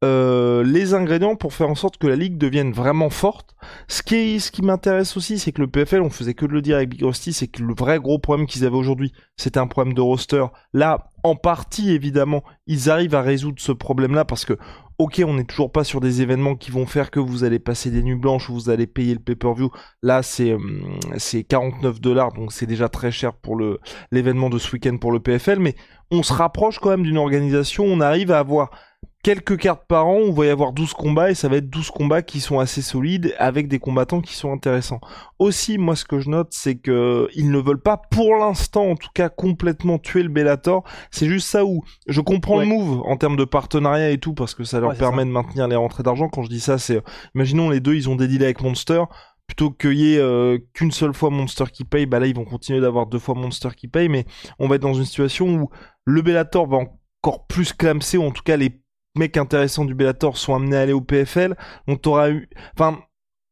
euh, 0.04 0.64
les 0.64 0.94
ingrédients 0.94 1.36
pour 1.36 1.54
faire 1.54 1.70
en 1.70 1.76
sorte 1.76 1.98
que 1.98 2.06
la 2.06 2.16
ligue 2.16 2.38
devienne 2.38 2.72
vraiment 2.72 3.10
forte. 3.10 3.56
Ce 3.88 4.04
qui, 4.04 4.40
ce 4.40 4.52
qui 4.52 4.62
m'intéresse 4.62 5.18
aussi, 5.18 5.40
c'est 5.40 5.52
que 5.52 5.62
le 5.62 5.68
PFL, 5.68 6.02
on 6.02 6.10
faisait 6.10 6.34
que 6.34 6.46
de 6.46 6.52
le 6.52 6.62
dire 6.62 6.76
avec 6.76 6.90
Big 6.90 7.02
Rusty, 7.04 7.34
c'est 7.34 7.48
que 7.48 7.64
le 7.64 7.74
vrai 7.74 7.98
gros 8.00 8.20
problème 8.20 8.46
qu'ils 8.46 8.66
avaient 8.66 8.76
aujourd'hui, 8.76 9.14
c'était 9.38 9.60
un 9.60 9.68
problème 9.68 9.96
de 9.96 10.02
roster. 10.02 10.46
Là, 10.74 11.10
en 11.24 11.36
partie, 11.36 11.92
évidemment, 11.92 12.44
ils 12.68 12.90
arrivent 12.90 13.16
à 13.16 13.22
résoudre 13.22 13.60
ce 13.60 13.72
problème-là 13.72 14.26
parce 14.26 14.46
que, 14.46 14.58
ok, 14.98 15.22
on 15.26 15.34
n'est 15.34 15.44
toujours 15.44 15.72
pas 15.72 15.84
sur 15.84 16.00
des 16.00 16.22
événements 16.22 16.56
qui 16.56 16.72
vont 16.72 16.86
faire 16.86 17.12
que 17.12 17.20
vous 17.20 17.44
allez 17.44 17.60
passer 17.60 17.92
des 17.92 18.02
nuits 18.02 18.16
blanches 18.16 18.50
ou 18.50 18.54
vous 18.54 18.70
allez 18.70 18.88
payer 18.88 19.14
le 19.14 19.20
pay-per-view. 19.20 19.72
Là, 20.02 20.24
c'est 20.24 20.56
c'est 21.18 21.44
49 21.44 22.00
dollars, 22.00 22.34
donc 22.34 22.52
c'est 22.52 22.66
déjà 22.66 22.90
très 22.90 23.12
cher 23.12 23.34
pour 23.34 23.60
l'événement 24.12 24.50
de 24.50 24.58
ce 24.58 24.72
week-end 24.72 24.98
pour 24.98 25.12
le 25.12 25.20
PFL, 25.20 25.60
mais 25.60 25.76
on 26.12 26.24
se 26.24 26.34
rapproche 26.34 26.80
quand 26.80 26.90
même 26.90 27.04
d'une 27.04 27.18
organisation. 27.18 27.86
On 27.86 28.00
arrive 28.00 28.32
à 28.32 28.40
avoir 28.40 28.72
quelques 29.26 29.58
cartes 29.58 29.88
par 29.88 30.06
an, 30.06 30.18
on 30.18 30.32
va 30.32 30.46
y 30.46 30.50
avoir 30.50 30.72
12 30.72 30.94
combats 30.94 31.32
et 31.32 31.34
ça 31.34 31.50
va 31.50 31.58
être 31.58 31.68
12 31.68 31.90
combats 31.90 32.22
qui 32.22 32.40
sont 32.40 32.60
assez 32.60 32.84
solides 32.84 33.34
avec 33.40 33.68
des 33.68 33.80
combattants 33.80 34.22
qui 34.22 34.36
sont 34.36 34.54
intéressants. 34.54 35.02
Aussi, 35.40 35.80
moi 35.80 35.96
ce 35.96 36.06
que 36.06 36.20
je 36.20 36.30
note, 36.30 36.50
c'est 36.52 36.76
que 36.76 37.28
ils 37.34 37.50
ne 37.50 37.58
veulent 37.58 37.82
pas 37.82 37.98
pour 37.98 38.36
l'instant 38.36 38.84
en 38.84 38.96
tout 38.96 39.10
cas 39.16 39.30
complètement 39.30 39.98
tuer 39.98 40.22
le 40.22 40.30
Bellator, 40.30 40.84
c'est 41.10 41.26
juste 41.26 41.48
ça 41.48 41.66
où 41.66 41.84
je 42.06 42.22
comprends 42.22 42.60
le 42.60 42.68
move 42.68 43.02
en 43.04 43.18
termes 43.18 43.36
de 43.36 43.46
partenariat 43.46 44.12
et 44.12 44.20
tout 44.20 44.36
parce 44.36 44.54
que 44.54 44.64
ça 44.64 44.80
leur 44.80 44.96
permet 44.96 45.26
de 45.26 45.32
maintenir 45.32 45.68
les 45.68 45.76
rentrées 45.76 46.04
d'argent. 46.04 46.30
Quand 46.30 46.44
je 46.44 46.50
dis 46.50 46.60
ça, 46.60 46.78
c'est 46.78 47.02
imaginons 47.34 47.72
les 47.72 47.80
deux, 47.80 47.96
ils 47.96 48.08
ont 48.12 48.16
des 48.16 48.28
deals 48.28 48.44
avec 48.44 48.62
Monster, 48.62 49.06
plutôt 49.48 49.72
qu'il 49.72 49.94
y 49.94 50.14
ait 50.14 50.20
euh, 50.20 50.60
qu'une 50.76 50.92
seule 50.92 51.16
fois 51.16 51.32
Monster 51.32 51.66
qui 51.74 51.84
paye, 51.84 52.06
bah 52.06 52.20
là 52.20 52.28
ils 52.28 52.36
vont 52.36 52.46
continuer 52.46 52.80
d'avoir 52.80 53.08
deux 53.08 53.18
fois 53.18 53.34
Monster 53.34 53.70
qui 53.76 53.88
paye, 53.88 54.08
mais 54.08 54.26
on 54.60 54.68
va 54.68 54.76
être 54.76 54.84
dans 54.84 54.94
une 54.94 55.06
situation 55.06 55.48
où 55.48 55.70
le 56.04 56.22
Bellator 56.22 56.68
va 56.68 56.78
encore 56.78 57.48
plus 57.48 57.74
clamser, 57.74 58.20
ou 58.20 58.24
en 58.24 58.30
tout 58.30 58.44
cas 58.44 58.56
les 58.56 58.85
mecs 59.16 59.38
intéressants 59.38 59.86
du 59.86 59.96
Bellator 59.96 60.38
sont 60.38 60.56
amenés 60.56 60.78
à 60.78 60.82
aller 60.82 60.94
au 60.94 61.02
PFL. 61.02 61.56
On 61.88 61.96
t'aura 61.96 62.30
eu, 62.30 62.50
enfin, 62.74 63.00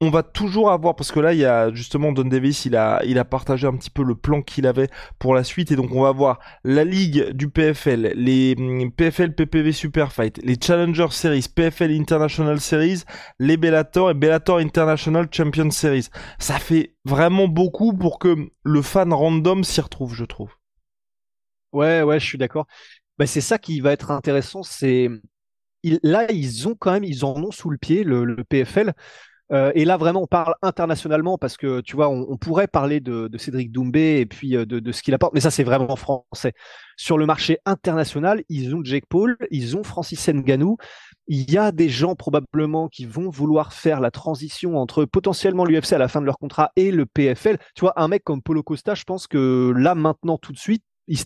on 0.03 0.10
va 0.10 0.22
toujours 0.22 0.70
avoir 0.72 0.96
parce 0.96 1.12
que 1.12 1.20
là 1.20 1.34
il 1.34 1.39
y 1.39 1.46
a 1.46 1.74
justement 1.74 2.12
Don 2.12 2.25
Davis 2.25 2.65
il 2.65 2.75
a 2.75 3.01
il 3.05 3.17
a 3.17 3.25
partagé 3.25 3.67
un 3.67 3.75
petit 3.75 3.89
peu 3.89 4.03
le 4.03 4.15
plan 4.15 4.41
qu'il 4.41 4.67
avait 4.67 4.89
pour 5.17 5.34
la 5.34 5.43
suite 5.43 5.72
et 5.72 5.75
donc 5.75 5.91
on 5.93 6.01
va 6.01 6.10
avoir 6.10 6.39
la 6.63 6.84
ligue 6.84 7.29
du 7.32 7.50
PFL 7.50 8.13
les 8.15 8.55
mm, 8.55 8.91
PFL 8.91 9.34
PPV 9.34 9.72
Super 9.72 10.12
Fight 10.12 10.39
les 10.43 10.58
Challenger 10.62 11.08
Series 11.10 11.46
PFL 11.53 11.91
International 11.91 12.60
Series 12.60 13.03
les 13.39 13.55
Bellator 13.55 14.12
et 14.12 14.13
Bellator 14.13 14.58
International 14.58 15.27
Champion 15.32 15.72
Series 15.72 16.10
ça 16.38 16.60
fait 16.60 16.96
vraiment 17.05 17.48
beaucoup 17.48 17.93
pour 17.93 18.20
que 18.20 18.36
le 18.63 18.82
fan 18.82 19.13
random 19.13 19.63
s'y 19.63 19.79
retrouve 19.79 20.13
je 20.13 20.25
trouve 20.25 20.51
ouais 21.72 22.01
ouais 22.01 22.20
je 22.20 22.25
suis 22.25 22.38
d'accord 22.38 22.67
bah, 23.17 23.27
c'est 23.27 23.41
ça 23.41 23.58
qui 23.58 23.79
va 23.79 23.93
être 23.93 24.12
intéressant 24.12 24.63
c'est 24.63 25.10
là, 26.03 26.31
ils 26.31 26.67
ont 26.67 26.75
quand 26.75 26.91
même, 26.91 27.03
ils 27.03 27.25
en 27.25 27.35
ont 27.35 27.51
sous 27.51 27.69
le 27.69 27.77
pied 27.77 28.03
le, 28.03 28.43
PFL. 28.43 28.93
Euh, 29.51 29.71
et 29.75 29.85
là, 29.85 29.97
vraiment, 29.97 30.23
on 30.23 30.27
parle 30.27 30.55
internationalement 30.61 31.37
parce 31.37 31.57
que 31.57 31.81
tu 31.81 31.95
vois, 31.95 32.09
on, 32.09 32.37
pourrait 32.37 32.67
parler 32.67 33.01
de, 33.01 33.29
Cédric 33.37 33.71
Doumbé 33.71 34.19
et 34.19 34.25
puis 34.25 34.55
euh, 34.55 34.65
de, 34.65 34.91
ce 34.91 35.03
qu'il 35.03 35.13
apporte, 35.13 35.33
mais 35.33 35.41
ça, 35.41 35.51
c'est 35.51 35.63
vraiment 35.63 35.95
français. 35.95 36.53
Sur 36.95 37.17
le 37.17 37.25
marché 37.25 37.59
international, 37.65 38.43
ils 38.49 38.73
ont 38.73 38.83
Jake 38.83 39.05
Paul, 39.07 39.37
ils 39.51 39.77
ont 39.77 39.83
Francis 39.83 40.27
Ngannou. 40.27 40.77
Il 41.27 41.51
y 41.51 41.57
a 41.57 41.71
des 41.71 41.89
gens 41.89 42.15
probablement 42.15 42.87
qui 42.87 43.05
vont 43.05 43.29
vouloir 43.29 43.73
faire 43.73 43.99
la 43.99 44.11
transition 44.11 44.77
entre 44.77 45.05
potentiellement 45.05 45.65
l'UFC 45.65 45.93
à 45.93 45.97
la 45.97 46.07
fin 46.07 46.21
de 46.21 46.25
leur 46.25 46.37
contrat 46.37 46.71
et 46.75 46.91
le 46.91 47.05
PFL. 47.05 47.57
Tu 47.75 47.81
vois, 47.81 47.93
un 47.97 48.07
mec 48.07 48.23
comme 48.23 48.41
Polo 48.41 48.63
Costa, 48.63 48.95
je 48.95 49.03
pense 49.03 49.27
que 49.27 49.73
là, 49.75 49.95
maintenant, 49.95 50.37
tout 50.37 50.51
de 50.51 50.59
suite, 50.59 50.83
il 51.07 51.17
se 51.17 51.25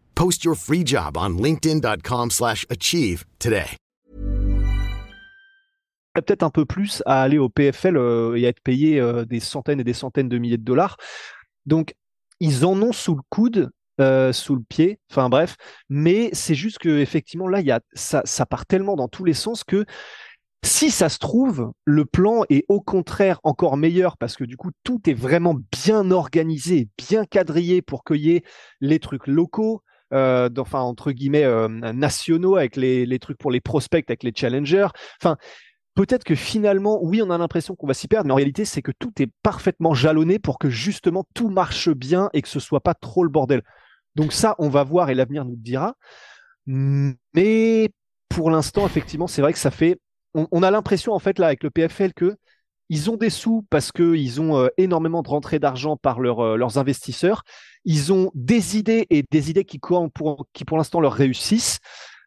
Post 0.21 0.43
your 0.43 0.55
free 0.55 0.85
job 0.85 1.17
on 1.17 2.29
slash 2.29 2.67
achieve 2.69 3.25
today. 3.39 3.65
peut-être 6.13 6.43
un 6.43 6.51
peu 6.51 6.63
plus 6.63 7.01
à 7.07 7.23
aller 7.23 7.39
au 7.39 7.49
PFL 7.49 7.97
euh, 7.97 8.35
et 8.35 8.45
à 8.45 8.49
être 8.49 8.61
payé 8.61 8.99
euh, 8.99 9.25
des 9.25 9.39
centaines 9.39 9.79
et 9.79 9.83
des 9.83 9.93
centaines 9.95 10.29
de 10.29 10.37
milliers 10.37 10.59
de 10.59 10.63
dollars. 10.63 10.97
Donc, 11.65 11.95
ils 12.39 12.67
en 12.67 12.79
ont 12.83 12.91
sous 12.91 13.15
le 13.15 13.23
coude, 13.29 13.71
euh, 13.99 14.31
sous 14.31 14.55
le 14.55 14.61
pied, 14.61 14.99
enfin 15.09 15.27
bref. 15.27 15.55
Mais 15.89 16.29
c'est 16.33 16.53
juste 16.53 16.77
que 16.77 16.99
effectivement 16.99 17.47
là, 17.47 17.59
y 17.59 17.71
a, 17.71 17.79
ça, 17.93 18.21
ça 18.23 18.45
part 18.45 18.67
tellement 18.67 18.95
dans 18.95 19.07
tous 19.07 19.25
les 19.25 19.33
sens 19.33 19.63
que 19.63 19.85
si 20.63 20.91
ça 20.91 21.09
se 21.09 21.17
trouve, 21.17 21.71
le 21.83 22.05
plan 22.05 22.43
est 22.49 22.63
au 22.67 22.79
contraire 22.79 23.39
encore 23.41 23.75
meilleur 23.75 24.17
parce 24.17 24.35
que 24.35 24.43
du 24.43 24.55
coup, 24.55 24.69
tout 24.83 25.01
est 25.09 25.15
vraiment 25.15 25.55
bien 25.71 26.11
organisé, 26.11 26.89
bien 26.95 27.25
quadrillé 27.25 27.81
pour 27.81 28.03
cueillir 28.03 28.41
les 28.81 28.99
trucs 28.99 29.25
locaux, 29.25 29.81
euh, 30.13 30.49
enfin 30.57 30.79
entre 30.79 31.11
guillemets 31.11 31.43
euh, 31.43 31.67
nationaux 31.67 32.55
avec 32.55 32.75
les, 32.75 33.19
trucs 33.19 33.37
pour 33.37 33.51
les 33.51 33.61
prospects, 33.61 34.05
avec 34.09 34.23
les 34.23 34.33
challengers. 34.35 34.87
Enfin, 35.21 35.37
peut-être 35.95 36.23
que 36.23 36.35
finalement, 36.35 36.99
oui, 37.01 37.21
on 37.21 37.29
a 37.29 37.37
l'impression 37.37 37.75
qu'on 37.75 37.87
va 37.87 37.93
s'y 37.93 38.07
perdre, 38.07 38.27
mais 38.27 38.33
en 38.33 38.37
réalité, 38.37 38.65
c'est 38.65 38.81
que 38.81 38.91
tout 38.97 39.11
est 39.21 39.31
parfaitement 39.43 39.93
jalonné 39.93 40.39
pour 40.39 40.59
que 40.59 40.69
justement 40.69 41.25
tout 41.33 41.49
marche 41.49 41.89
bien 41.89 42.29
et 42.33 42.41
que 42.41 42.47
ce 42.47 42.59
soit 42.59 42.81
pas 42.81 42.93
trop 42.93 43.23
le 43.23 43.29
bordel. 43.29 43.61
Donc 44.15 44.33
ça, 44.33 44.55
on 44.59 44.69
va 44.69 44.83
voir 44.83 45.09
et 45.09 45.15
l'avenir 45.15 45.45
nous 45.45 45.55
le 45.55 45.57
dira. 45.57 45.95
Mais 46.65 47.89
pour 48.29 48.51
l'instant, 48.51 48.85
effectivement, 48.85 49.27
c'est 49.27 49.41
vrai 49.41 49.53
que 49.53 49.59
ça 49.59 49.71
fait. 49.71 49.99
On, 50.33 50.47
on 50.51 50.63
a 50.63 50.71
l'impression 50.71 51.13
en 51.13 51.19
fait 51.19 51.39
là 51.39 51.47
avec 51.47 51.63
le 51.63 51.69
PFL 51.69 52.13
que 52.13 52.37
ils 52.91 53.09
ont 53.09 53.15
des 53.15 53.29
sous 53.29 53.65
parce 53.69 53.93
qu'ils 53.93 54.41
ont 54.41 54.57
euh, 54.57 54.67
énormément 54.75 55.21
de 55.21 55.29
rentrées 55.29 55.59
d'argent 55.59 55.95
par 55.95 56.19
euh, 56.19 56.57
leurs 56.57 56.77
investisseurs. 56.77 57.43
Ils 57.85 58.11
ont 58.11 58.31
des 58.35 58.77
idées 58.77 59.07
et 59.09 59.23
des 59.31 59.49
idées 59.49 59.63
qui, 59.63 59.79
pour, 59.79 60.77
l'instant 60.77 60.99
leur 60.99 61.13
réussissent. 61.13 61.79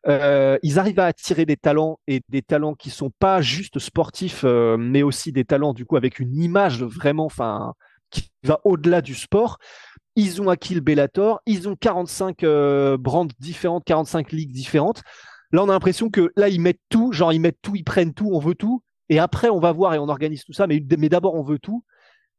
Euh, 0.08 0.58
ils 0.62 0.78
arrivent 0.78 1.00
à 1.00 1.06
attirer 1.06 1.44
des 1.44 1.58
talents 1.58 1.98
et 2.06 2.22
des 2.30 2.40
talents 2.40 2.74
qui 2.74 2.88
sont 2.88 3.10
pas 3.18 3.42
juste 3.42 3.78
sportifs, 3.78 4.42
mais 4.44 5.02
aussi 5.02 5.32
des 5.32 5.44
talents 5.44 5.74
du 5.74 5.84
coup 5.84 5.96
avec 5.96 6.18
une 6.18 6.34
image 6.42 6.82
vraiment, 6.82 7.28
qui 8.10 8.30
va 8.42 8.60
au-delà 8.64 9.02
du 9.02 9.14
sport. 9.14 9.58
Ils 10.16 10.40
ont 10.40 10.48
acquis 10.48 10.74
le 10.74 10.80
Bellator, 10.80 11.40
ils 11.44 11.68
ont 11.68 11.74
45 11.74 12.44
euh, 12.44 12.96
brands 12.96 13.26
différentes, 13.38 13.84
45 13.84 14.30
ligues 14.32 14.52
différentes. 14.52 15.02
Là, 15.50 15.62
on 15.62 15.68
a 15.68 15.72
l'impression 15.72 16.08
que 16.08 16.32
là, 16.36 16.48
ils 16.48 16.60
mettent 16.60 16.80
tout, 16.88 17.12
genre 17.12 17.32
ils 17.32 17.40
mettent 17.40 17.60
tout, 17.62 17.74
ils 17.74 17.84
prennent 17.84 18.14
tout, 18.14 18.30
on 18.32 18.38
veut 18.38 18.54
tout, 18.54 18.82
et 19.08 19.18
après 19.18 19.48
on 19.50 19.58
va 19.58 19.72
voir 19.72 19.94
et 19.94 19.98
on 19.98 20.08
organise 20.08 20.44
tout 20.44 20.52
ça, 20.52 20.66
mais, 20.66 20.80
d'abord 20.80 21.34
on 21.34 21.42
veut 21.42 21.58
tout. 21.58 21.84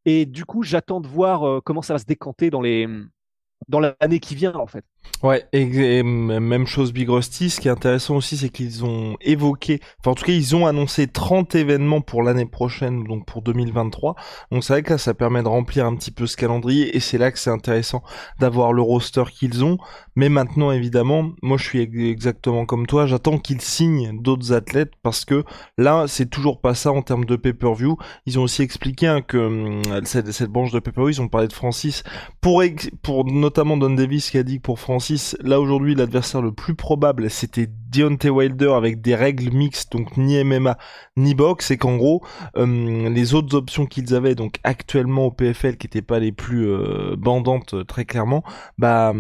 Et 0.08 0.28
du 0.28 0.46
coup, 0.46 0.62
j'attends 0.62 1.02
de 1.02 1.08
voir 1.08 1.48
euh, 1.48 1.62
comment 1.62 1.82
ça 1.82 1.94
va 1.94 2.00
se 2.00 2.06
décanter 2.06 2.52
dans 2.52 2.62
l'année 2.62 4.20
qui 4.20 4.36
vient 4.36 4.54
en 4.54 4.68
fait. 4.68 4.86
Ouais, 5.24 5.44
et, 5.54 6.04
même 6.04 6.68
chose 6.68 6.94
Big 6.94 7.10
Rusty, 7.10 7.50
ce 7.50 7.60
qui 7.60 7.68
est 7.68 7.72
intéressant 7.72 8.18
aussi, 8.18 8.38
c'est 8.38 8.50
qu'ils 8.50 8.86
ont 8.86 9.18
évoqué, 9.22 9.80
enfin 10.00 10.12
en 10.12 10.14
tout 10.14 10.26
cas 10.26 10.34
ils 10.34 10.56
ont 10.56 10.68
annoncé 10.68 11.08
30 11.08 11.56
événements 11.56 12.02
pour 12.02 12.22
l'année 12.22 12.46
prochaine, 12.46 13.04
donc 13.06 13.26
pour 13.26 13.42
2023. 13.42 14.16
Donc 14.52 14.64
c'est 14.64 14.74
vrai 14.74 14.84
que 14.84 14.92
là 14.92 14.98
ça 14.98 15.14
permet 15.14 15.42
de 15.42 15.48
remplir 15.48 15.86
un 15.86 15.96
petit 15.96 16.12
peu 16.12 16.28
ce 16.28 16.38
calendrier, 16.38 16.96
et 16.96 17.00
c'est 17.00 17.18
là 17.18 17.32
que 17.32 17.40
c'est 17.40 17.50
intéressant 17.50 18.04
d'avoir 18.40 18.74
le 18.74 18.82
roster 18.82 19.24
qu'ils 19.32 19.64
ont. 19.64 19.78
Mais 20.16 20.30
maintenant 20.30 20.72
évidemment, 20.72 21.32
moi 21.42 21.58
je 21.58 21.64
suis 21.64 21.80
exactement 21.80 22.66
comme 22.66 22.86
toi, 22.86 23.08
j'attends 23.08 23.40
qu'ils 23.40 23.62
signent 23.62 24.22
d'autres 24.22 24.54
athlètes, 24.54 24.92
parce 25.02 25.26
que 25.26 25.44
là 25.78 26.06
c'est 26.08 26.30
toujours 26.30 26.62
pas 26.62 26.76
ça 26.76 26.92
en 26.92 27.02
termes 27.02 27.26
de 27.26 27.36
pay-per-view. 27.36 27.98
Ils 28.26 28.38
ont 28.38 28.44
aussi 28.44 28.62
expliqué 28.62 29.08
hein, 29.08 29.22
que 29.22 29.38
hum, 29.38 30.06
cette, 30.06 30.32
cette 30.34 30.52
branche 30.52 30.72
de 30.72 30.80
pay-per-view, 30.80 31.10
ils 31.10 31.22
ont 31.22 31.30
parlé 31.30 31.48
de 31.48 31.54
Francis, 31.54 32.04
pour, 32.42 32.62
pour 33.02 33.26
notamment 33.26 33.78
Don 33.78 33.92
Davis 33.92 34.30
qui 34.30 34.38
a 34.38 34.44
dit 34.44 34.58
que 34.58 34.62
pour 34.62 34.80
Francis, 34.80 34.95
là 35.44 35.60
aujourd'hui 35.60 35.96
l'adversaire 35.96 36.42
le 36.42 36.52
plus 36.52 36.76
probable 36.76 37.30
c'était 37.30 37.68
Deontay 37.68 38.30
Wilder 38.30 38.74
avec 38.76 39.02
des 39.02 39.16
règles 39.16 39.52
mixtes, 39.52 39.92
donc 39.92 40.18
ni 40.18 40.44
MMA 40.44 40.78
ni 41.18 41.34
boxe, 41.34 41.72
et 41.72 41.78
qu'en 41.78 41.96
gros 41.96 42.24
euh, 42.58 43.10
les 43.10 43.34
autres 43.34 43.56
options 43.56 43.86
qu'ils 43.86 44.14
avaient 44.14 44.36
donc 44.36 44.60
actuellement 44.64 45.26
au 45.26 45.32
PFL 45.32 45.78
qui 45.78 45.88
n'étaient 45.88 46.02
pas 46.02 46.20
les 46.20 46.32
plus 46.32 46.68
euh, 46.68 47.16
bandantes 47.18 47.74
euh, 47.74 47.84
très 47.84 48.06
clairement, 48.06 48.44
bah 48.78 49.14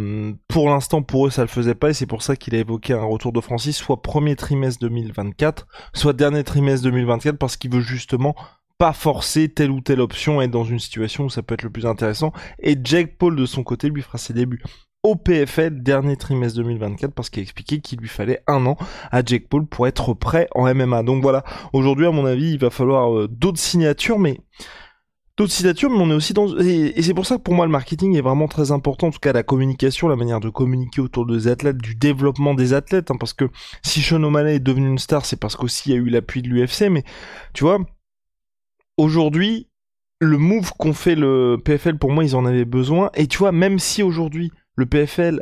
pour 0.47 0.69
l'instant 0.69 1.01
pour 1.01 1.27
eux 1.27 1.29
ça 1.29 1.41
le 1.41 1.47
faisait 1.47 1.75
pas 1.75 1.91
et 1.91 1.93
c'est 1.93 2.05
pour 2.05 2.21
ça 2.21 2.35
qu'il 2.35 2.55
a 2.55 2.59
évoqué 2.59 2.93
un 2.93 3.03
retour 3.03 3.31
de 3.31 3.41
Francis 3.41 3.77
soit 3.77 4.01
premier 4.01 4.35
trimestre 4.35 4.81
2024, 4.81 5.67
soit 5.93 6.13
dernier 6.13 6.43
trimestre 6.43 6.83
2024 6.83 7.37
parce 7.37 7.57
qu'il 7.57 7.71
veut 7.71 7.81
justement 7.81 8.35
pas 8.77 8.93
forcer 8.93 9.49
telle 9.49 9.71
ou 9.71 9.81
telle 9.81 10.01
option 10.01 10.41
être 10.41 10.51
dans 10.51 10.65
une 10.65 10.79
situation 10.79 11.25
où 11.25 11.29
ça 11.29 11.41
peut 11.41 11.53
être 11.53 11.63
le 11.63 11.69
plus 11.69 11.85
intéressant. 11.85 12.33
Et 12.59 12.77
Jake 12.83 13.17
Paul 13.17 13.35
de 13.35 13.45
son 13.45 13.63
côté 13.63 13.89
lui 13.89 14.01
fera 14.01 14.17
ses 14.17 14.33
débuts 14.33 14.61
au 15.05 15.15
PFL 15.15 15.83
dernier 15.83 16.17
trimestre 16.17 16.57
2024 16.57 17.13
parce 17.13 17.29
qu'il 17.29 17.41
a 17.41 17.43
expliqué 17.43 17.79
qu'il 17.79 17.99
lui 17.99 18.07
fallait 18.07 18.41
un 18.47 18.65
an 18.65 18.75
à 19.11 19.23
Jake 19.23 19.47
Paul 19.47 19.67
pour 19.67 19.85
être 19.85 20.15
prêt 20.15 20.47
en 20.55 20.73
MMA. 20.73 21.03
Donc 21.03 21.21
voilà, 21.21 21.43
aujourd'hui 21.73 22.07
à 22.07 22.11
mon 22.11 22.25
avis 22.25 22.53
il 22.53 22.57
va 22.57 22.71
falloir 22.71 23.15
euh, 23.15 23.27
d'autres 23.27 23.59
signatures 23.59 24.17
mais 24.17 24.39
d'autres 25.37 25.51
signatures 25.51 25.91
mais 25.91 25.99
on 25.99 26.09
est 26.09 26.15
aussi 26.15 26.33
dans 26.33 26.57
et, 26.57 26.99
c'est 27.03 27.13
pour 27.13 27.27
ça 27.27 27.37
que 27.37 27.43
pour 27.43 27.53
moi 27.53 27.67
le 27.67 27.71
marketing 27.71 28.17
est 28.17 28.21
vraiment 28.21 28.47
très 28.47 28.71
important 28.71 29.07
en 29.07 29.11
tout 29.11 29.19
cas 29.19 29.31
la 29.31 29.43
communication 29.43 30.07
la 30.07 30.15
manière 30.15 30.39
de 30.39 30.49
communiquer 30.49 31.01
autour 31.01 31.27
des 31.27 31.47
athlètes 31.47 31.77
du 31.77 31.93
développement 31.93 32.55
des 32.55 32.73
athlètes 32.73 33.11
hein, 33.11 33.17
parce 33.19 33.33
que 33.33 33.45
si 33.83 34.01
Sean 34.01 34.23
O'Malley 34.23 34.55
est 34.55 34.59
devenu 34.59 34.87
une 34.87 34.97
star 34.97 35.23
c'est 35.23 35.39
parce 35.39 35.55
qu'aussi 35.55 35.89
il 35.89 35.91
y 35.91 35.95
a 35.95 36.01
eu 36.01 36.09
l'appui 36.09 36.41
de 36.41 36.47
l'UFC 36.47 36.89
mais 36.89 37.03
tu 37.53 37.63
vois 37.63 37.77
aujourd'hui 38.97 39.67
le 40.19 40.39
move 40.39 40.71
qu'ont 40.79 40.93
fait 40.93 41.15
le 41.15 41.57
PFL 41.63 41.99
pour 41.99 42.11
moi 42.11 42.23
ils 42.23 42.35
en 42.35 42.45
avaient 42.45 42.65
besoin 42.65 43.11
et 43.13 43.27
tu 43.27 43.37
vois 43.37 43.51
même 43.51 43.77
si 43.77 44.01
aujourd'hui 44.01 44.51
le 44.75 44.85
PFL 44.85 45.41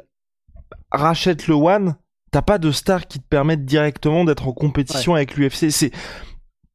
rachète 0.91 1.47
le 1.47 1.55
One, 1.55 1.95
t'as 2.31 2.41
pas 2.41 2.57
de 2.57 2.71
stars 2.71 3.07
qui 3.07 3.19
te 3.19 3.27
permettent 3.27 3.65
directement 3.65 4.25
d'être 4.25 4.47
en 4.47 4.53
compétition 4.53 5.15
avec 5.15 5.35
l'UFC. 5.35 5.71
C'est 5.71 5.91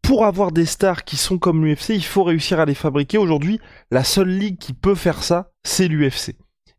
pour 0.02 0.24
avoir 0.24 0.52
des 0.52 0.64
stars 0.64 1.04
qui 1.04 1.16
sont 1.16 1.38
comme 1.38 1.64
l'UFC, 1.64 1.90
il 1.90 2.04
faut 2.04 2.24
réussir 2.24 2.60
à 2.60 2.64
les 2.64 2.74
fabriquer. 2.74 3.18
Aujourd'hui, 3.18 3.60
la 3.90 4.04
seule 4.04 4.30
ligue 4.30 4.58
qui 4.58 4.72
peut 4.72 4.94
faire 4.94 5.22
ça, 5.22 5.50
c'est 5.64 5.88
l'UFC. 5.88 6.36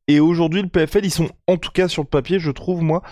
Et 0.07 0.19
aujourd'hui, 0.19 0.63
le 0.63 0.69
PFL, 0.69 1.05
ils 1.05 1.11
sont, 1.11 1.29
en 1.47 1.57
tout 1.57 1.71
cas 1.71 1.87
sur 1.87 2.01
le 2.01 2.07
papier, 2.07 2.39
je 2.39 2.49
trouve, 2.49 2.81
moi, 2.81 3.03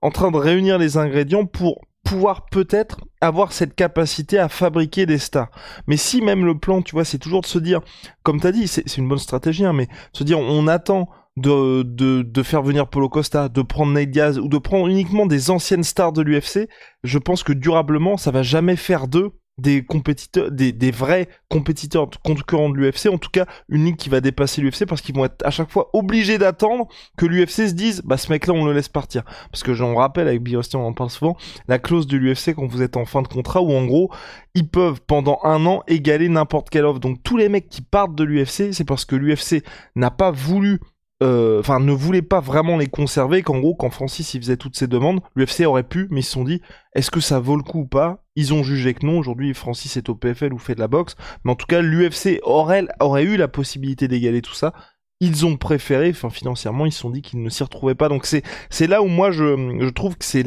en 0.00 0.10
train 0.10 0.30
de 0.30 0.38
réunir 0.38 0.78
les 0.78 0.96
ingrédients 0.96 1.44
pour 1.44 1.82
pouvoir 2.04 2.46
peut-être 2.46 3.00
avoir 3.20 3.52
cette 3.52 3.74
capacité 3.74 4.38
à 4.38 4.48
fabriquer 4.48 5.04
des 5.04 5.18
stars. 5.18 5.50
Mais 5.86 5.96
si 5.96 6.22
même 6.22 6.46
le 6.46 6.56
plan, 6.56 6.80
tu 6.80 6.92
vois, 6.92 7.04
c'est 7.04 7.18
toujours 7.18 7.42
de 7.42 7.46
se 7.46 7.58
dire, 7.58 7.80
comme 8.22 8.40
t'as 8.40 8.52
dit, 8.52 8.68
c'est 8.68 8.96
une 8.96 9.08
bonne 9.08 9.18
stratégie, 9.18 9.66
hein, 9.66 9.72
mais 9.72 9.88
se 10.12 10.24
dire, 10.24 10.38
on 10.38 10.68
attend 10.68 11.10
de, 11.36 11.82
de, 11.82 12.22
de 12.22 12.42
faire 12.42 12.62
venir 12.62 12.88
Polo 12.88 13.08
Costa, 13.08 13.48
de 13.48 13.62
prendre 13.62 13.92
Nate 13.92 14.10
Diaz 14.10 14.38
ou 14.38 14.48
de 14.48 14.58
prendre 14.58 14.88
uniquement 14.88 15.26
des 15.26 15.50
anciennes 15.50 15.84
stars 15.84 16.12
de 16.12 16.22
l'UFC, 16.22 16.68
je 17.04 17.18
pense 17.18 17.42
que 17.42 17.52
durablement, 17.52 18.16
ça 18.16 18.30
va 18.30 18.42
jamais 18.42 18.76
faire 18.76 19.06
d'eux 19.06 19.32
des 19.58 19.84
compétiteurs, 19.84 20.50
des, 20.50 20.72
des 20.72 20.90
vrais 20.90 21.28
compétiteurs 21.48 22.10
concurrents 22.22 22.68
de 22.68 22.76
l'UFC, 22.76 23.06
en 23.06 23.16
tout 23.16 23.30
cas 23.30 23.46
une 23.68 23.86
ligue 23.86 23.96
qui 23.96 24.10
va 24.10 24.20
dépasser 24.20 24.60
l'UFC 24.60 24.84
parce 24.86 25.00
qu'ils 25.00 25.14
vont 25.14 25.24
être 25.24 25.44
à 25.46 25.50
chaque 25.50 25.70
fois 25.70 25.88
obligés 25.94 26.36
d'attendre 26.36 26.88
que 27.16 27.24
l'UFC 27.24 27.68
se 27.68 27.72
dise 27.72 28.02
bah 28.04 28.18
ce 28.18 28.30
mec 28.30 28.46
là 28.46 28.52
on 28.52 28.66
le 28.66 28.74
laisse 28.74 28.90
partir. 28.90 29.22
Parce 29.50 29.62
que 29.62 29.72
j'en 29.72 29.94
rappelle 29.94 30.28
avec 30.28 30.42
Biosty 30.42 30.76
on 30.76 30.86
en 30.86 30.92
parle 30.92 31.10
souvent, 31.10 31.36
la 31.68 31.78
clause 31.78 32.06
de 32.06 32.18
l'UFC 32.18 32.54
quand 32.54 32.66
vous 32.66 32.82
êtes 32.82 32.98
en 32.98 33.06
fin 33.06 33.22
de 33.22 33.28
contrat 33.28 33.62
où 33.62 33.72
en 33.72 33.86
gros 33.86 34.10
ils 34.54 34.68
peuvent 34.68 35.00
pendant 35.06 35.38
un 35.42 35.64
an 35.64 35.82
égaler 35.86 36.28
n'importe 36.28 36.68
quelle 36.68 36.84
offre. 36.84 37.00
Donc 37.00 37.22
tous 37.22 37.38
les 37.38 37.48
mecs 37.48 37.70
qui 37.70 37.80
partent 37.80 38.14
de 38.14 38.24
l'UFC 38.24 38.72
c'est 38.72 38.86
parce 38.86 39.06
que 39.06 39.16
l'UFC 39.16 39.64
n'a 39.94 40.10
pas 40.10 40.30
voulu 40.30 40.80
euh, 41.22 41.60
enfin 41.60 41.80
ne 41.80 41.92
voulait 41.92 42.22
pas 42.22 42.40
vraiment 42.40 42.76
les 42.76 42.88
conserver, 42.88 43.42
qu'en 43.42 43.58
gros 43.58 43.74
quand 43.74 43.90
Francis 43.90 44.34
il 44.34 44.40
faisait 44.40 44.56
toutes 44.56 44.76
ces 44.76 44.86
demandes, 44.86 45.20
l'UFC 45.34 45.66
aurait 45.66 45.82
pu, 45.82 46.08
mais 46.10 46.20
ils 46.20 46.24
se 46.24 46.32
sont 46.32 46.44
dit 46.44 46.60
est-ce 46.94 47.10
que 47.10 47.20
ça 47.20 47.40
vaut 47.40 47.56
le 47.56 47.62
coup 47.62 47.80
ou 47.80 47.86
pas? 47.86 48.22
Ils 48.34 48.52
ont 48.52 48.62
jugé 48.62 48.92
que 48.92 49.06
non, 49.06 49.18
aujourd'hui 49.18 49.54
Francis 49.54 49.96
est 49.96 50.08
au 50.10 50.14
PFL 50.14 50.52
ou 50.52 50.58
fait 50.58 50.74
de 50.74 50.80
la 50.80 50.88
boxe, 50.88 51.16
mais 51.44 51.52
en 51.52 51.56
tout 51.56 51.66
cas 51.66 51.80
l'UFC 51.80 52.40
aurait, 52.42 52.84
eu 53.24 53.36
la 53.36 53.48
possibilité 53.48 54.08
d'égaler 54.08 54.42
tout 54.42 54.54
ça. 54.54 54.74
Ils 55.20 55.46
ont 55.46 55.56
préféré, 55.56 56.10
enfin 56.10 56.28
financièrement 56.28 56.84
ils 56.84 56.92
se 56.92 57.00
sont 57.00 57.10
dit 57.10 57.22
qu'ils 57.22 57.42
ne 57.42 57.48
s'y 57.48 57.62
retrouvaient 57.62 57.94
pas, 57.94 58.10
donc 58.10 58.26
c'est 58.26 58.42
c'est 58.68 58.86
là 58.86 59.00
où 59.00 59.06
moi 59.06 59.30
je, 59.30 59.78
je 59.80 59.88
trouve 59.88 60.18
que 60.18 60.24
c'est 60.24 60.44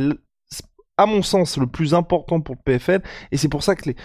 à 0.98 1.06
mon 1.08 1.24
sens 1.24 1.58
le 1.58 1.66
plus 1.66 1.96
important 1.96 2.42
pour 2.42 2.56
le 2.56 2.62
PFL, 2.64 3.02
et 3.32 3.38
c'est 3.38 3.50
pour 3.50 3.64
ça 3.64 3.76
que 3.76 3.90
les 3.90 3.96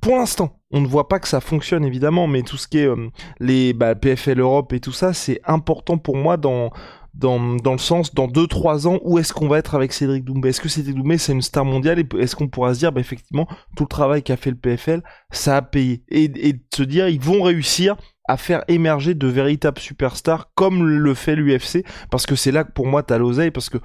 pour 0.00 0.16
l'instant, 0.16 0.60
on 0.70 0.80
ne 0.80 0.86
voit 0.86 1.08
pas 1.08 1.18
que 1.18 1.28
ça 1.28 1.40
fonctionne 1.40 1.84
évidemment, 1.84 2.26
mais 2.26 2.42
tout 2.42 2.56
ce 2.56 2.68
qui 2.68 2.78
est 2.78 2.88
euh, 2.88 3.08
les 3.38 3.72
bah, 3.72 3.94
PFL 3.94 4.40
Europe 4.40 4.72
et 4.72 4.80
tout 4.80 4.92
ça, 4.92 5.12
c'est 5.12 5.40
important 5.44 5.98
pour 5.98 6.16
moi 6.16 6.36
dans 6.36 6.70
dans, 7.14 7.56
dans 7.56 7.72
le 7.72 7.78
sens 7.78 8.14
dans 8.14 8.28
2-3 8.28 8.86
ans 8.86 9.00
où 9.02 9.18
est-ce 9.18 9.32
qu'on 9.32 9.48
va 9.48 9.58
être 9.58 9.74
avec 9.74 9.92
Cédric 9.92 10.24
Doumbé? 10.24 10.50
Est-ce 10.50 10.60
que 10.60 10.68
Cédric 10.68 10.94
Doumbé 10.94 11.18
c'est 11.18 11.32
une 11.32 11.42
star 11.42 11.64
mondiale 11.64 12.04
est-ce 12.18 12.36
qu'on 12.36 12.48
pourra 12.48 12.72
se 12.72 12.78
dire 12.78 12.92
bah, 12.92 13.00
effectivement 13.00 13.48
tout 13.76 13.84
le 13.84 13.88
travail 13.88 14.22
qu'a 14.22 14.36
fait 14.36 14.50
le 14.50 14.56
PFL 14.56 15.02
ça 15.32 15.56
a 15.56 15.62
payé? 15.62 16.04
Et, 16.08 16.24
et 16.24 16.52
de 16.52 16.60
se 16.72 16.84
dire 16.84 17.08
ils 17.08 17.20
vont 17.20 17.42
réussir 17.42 17.96
à 18.28 18.36
faire 18.36 18.62
émerger 18.68 19.14
de 19.14 19.26
véritables 19.26 19.80
superstars 19.80 20.50
comme 20.54 20.86
le 20.86 21.14
fait 21.14 21.34
l'UFC 21.34 21.84
parce 22.10 22.26
que 22.26 22.36
c'est 22.36 22.52
là 22.52 22.62
que 22.62 22.72
pour 22.72 22.86
moi 22.86 23.02
t'as 23.02 23.18
l'oseille 23.18 23.50
parce 23.50 23.70
que 23.70 23.78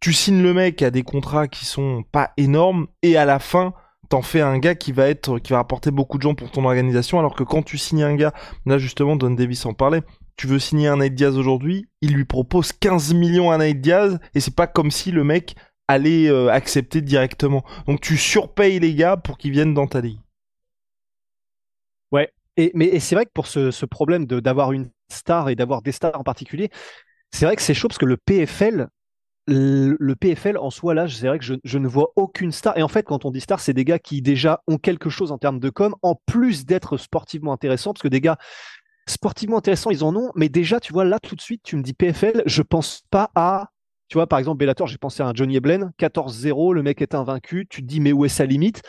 tu 0.00 0.14
signes 0.14 0.42
le 0.42 0.54
mec 0.54 0.80
à 0.80 0.90
des 0.90 1.02
contrats 1.02 1.48
qui 1.48 1.66
sont 1.66 2.02
pas 2.10 2.30
énormes 2.38 2.86
et 3.02 3.18
à 3.18 3.26
la 3.26 3.38
fin 3.38 3.74
t'en 4.10 4.20
fais 4.22 4.42
un 4.42 4.58
gars 4.58 4.74
qui 4.74 4.92
va 4.92 5.08
être 5.08 5.38
qui 5.38 5.52
va 5.52 5.58
rapporter 5.58 5.90
beaucoup 5.90 6.18
de 6.18 6.22
gens 6.22 6.34
pour 6.34 6.50
ton 6.50 6.64
organisation 6.66 7.18
alors 7.18 7.34
que 7.34 7.44
quand 7.44 7.62
tu 7.62 7.78
signes 7.78 8.02
un 8.02 8.14
gars 8.14 8.34
là 8.66 8.76
justement 8.76 9.16
Don 9.16 9.30
Davis 9.30 9.64
en 9.64 9.72
parlait 9.72 10.02
tu 10.36 10.46
veux 10.46 10.58
signer 10.58 10.88
un 10.88 10.96
Nate 10.96 11.14
Diaz 11.14 11.38
aujourd'hui 11.38 11.88
il 12.02 12.12
lui 12.12 12.26
propose 12.26 12.72
15 12.72 13.14
millions 13.14 13.50
à 13.50 13.56
Nate 13.56 13.80
Diaz 13.80 14.18
et 14.34 14.40
c'est 14.40 14.54
pas 14.54 14.66
comme 14.66 14.90
si 14.90 15.10
le 15.10 15.24
mec 15.24 15.54
allait 15.90 16.28
euh, 16.28 16.48
accepter 16.48 17.00
directement. 17.00 17.64
Donc 17.86 18.00
tu 18.00 18.16
surpayes 18.16 18.78
les 18.78 18.94
gars 18.94 19.16
pour 19.16 19.38
qu'ils 19.38 19.50
viennent 19.50 19.74
dans 19.74 19.88
ta 19.88 20.00
ligue. 20.00 20.20
Ouais. 22.12 22.32
Et 22.56 22.70
mais 22.74 23.00
c'est 23.00 23.16
vrai 23.16 23.24
que 23.24 23.32
pour 23.34 23.46
ce, 23.48 23.70
ce 23.70 23.86
problème 23.86 24.26
d'avoir 24.26 24.72
une 24.72 24.90
star 25.08 25.48
et 25.48 25.56
d'avoir 25.56 25.82
des 25.82 25.92
stars 25.92 26.18
en 26.18 26.22
particulier 26.22 26.70
c'est 27.32 27.46
vrai 27.46 27.56
que 27.56 27.62
c'est 27.62 27.74
chaud 27.74 27.88
parce 27.88 27.98
que 27.98 28.06
le 28.06 28.16
PFL 28.16 28.88
le 29.50 30.14
PFL 30.14 30.56
en 30.58 30.70
soi, 30.70 30.94
là, 30.94 31.08
c'est 31.08 31.26
vrai 31.26 31.38
que 31.38 31.44
je, 31.44 31.78
ne 31.78 31.88
vois 31.88 32.12
aucune 32.16 32.52
star. 32.52 32.76
Et 32.78 32.82
en 32.82 32.88
fait, 32.88 33.02
quand 33.02 33.24
on 33.24 33.30
dit 33.30 33.40
star, 33.40 33.60
c'est 33.60 33.72
des 33.72 33.84
gars 33.84 33.98
qui 33.98 34.22
déjà 34.22 34.62
ont 34.66 34.78
quelque 34.78 35.10
chose 35.10 35.32
en 35.32 35.38
termes 35.38 35.60
de 35.60 35.70
com, 35.70 35.94
en 36.02 36.14
plus 36.26 36.66
d'être 36.66 36.96
sportivement 36.96 37.52
intéressants, 37.52 37.92
parce 37.92 38.02
que 38.02 38.08
des 38.08 38.20
gars 38.20 38.38
sportivement 39.06 39.58
intéressants, 39.58 39.90
ils 39.90 40.04
en 40.04 40.14
ont. 40.14 40.30
Mais 40.36 40.48
déjà, 40.48 40.80
tu 40.80 40.92
vois, 40.92 41.04
là, 41.04 41.18
tout 41.18 41.36
de 41.36 41.40
suite, 41.40 41.62
tu 41.64 41.76
me 41.76 41.82
dis 41.82 41.94
PFL, 41.94 42.42
je 42.46 42.62
pense 42.62 43.02
pas 43.10 43.30
à. 43.34 43.70
Tu 44.08 44.18
vois, 44.18 44.26
par 44.26 44.38
exemple, 44.38 44.58
Bellator, 44.58 44.86
j'ai 44.86 44.98
pensé 44.98 45.22
à 45.22 45.26
un 45.26 45.34
Johnny 45.34 45.56
Eblen, 45.56 45.92
14-0, 45.98 46.74
le 46.74 46.82
mec 46.82 47.00
est 47.00 47.14
invaincu, 47.14 47.66
tu 47.70 47.82
te 47.82 47.86
dis, 47.86 48.00
mais 48.00 48.12
où 48.12 48.24
est 48.24 48.28
sa 48.28 48.44
limite? 48.44 48.82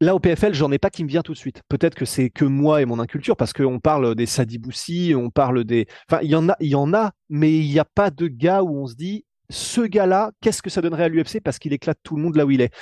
Là, 0.00 0.14
au 0.14 0.20
PFL, 0.20 0.52
j'en 0.52 0.70
ai 0.70 0.78
pas 0.78 0.90
qui 0.90 1.02
me 1.02 1.08
vient 1.08 1.22
tout 1.22 1.32
de 1.32 1.38
suite. 1.38 1.62
Peut-être 1.68 1.94
que 1.94 2.04
c'est 2.04 2.28
que 2.28 2.44
moi 2.44 2.82
et 2.82 2.84
mon 2.84 2.98
inculture, 2.98 3.36
parce 3.36 3.52
qu'on 3.52 3.80
parle 3.80 4.14
des 4.14 4.26
Sadiboussi, 4.26 5.14
on 5.16 5.30
parle 5.30 5.64
des. 5.64 5.86
Enfin, 6.10 6.20
il 6.22 6.30
y 6.30 6.34
en 6.34 6.48
il 6.60 6.68
y 6.68 6.74
en 6.74 6.92
a, 6.92 7.12
mais 7.30 7.56
il 7.58 7.70
n'y 7.70 7.78
a 7.78 7.86
pas 7.86 8.10
de 8.10 8.26
gars 8.26 8.62
où 8.62 8.76
on 8.76 8.86
se 8.86 8.96
dit, 8.96 9.24
ce 9.50 9.80
gars-là, 9.82 10.32
qu'est-ce 10.40 10.62
que 10.62 10.70
ça 10.70 10.80
donnerait 10.80 11.04
à 11.04 11.08
l'UFC 11.08 11.40
parce 11.42 11.58
qu'il 11.58 11.72
éclate 11.72 11.98
tout 12.02 12.16
le 12.16 12.22
monde 12.22 12.36
là 12.36 12.46
où 12.46 12.50
il 12.50 12.60
est? 12.60 12.72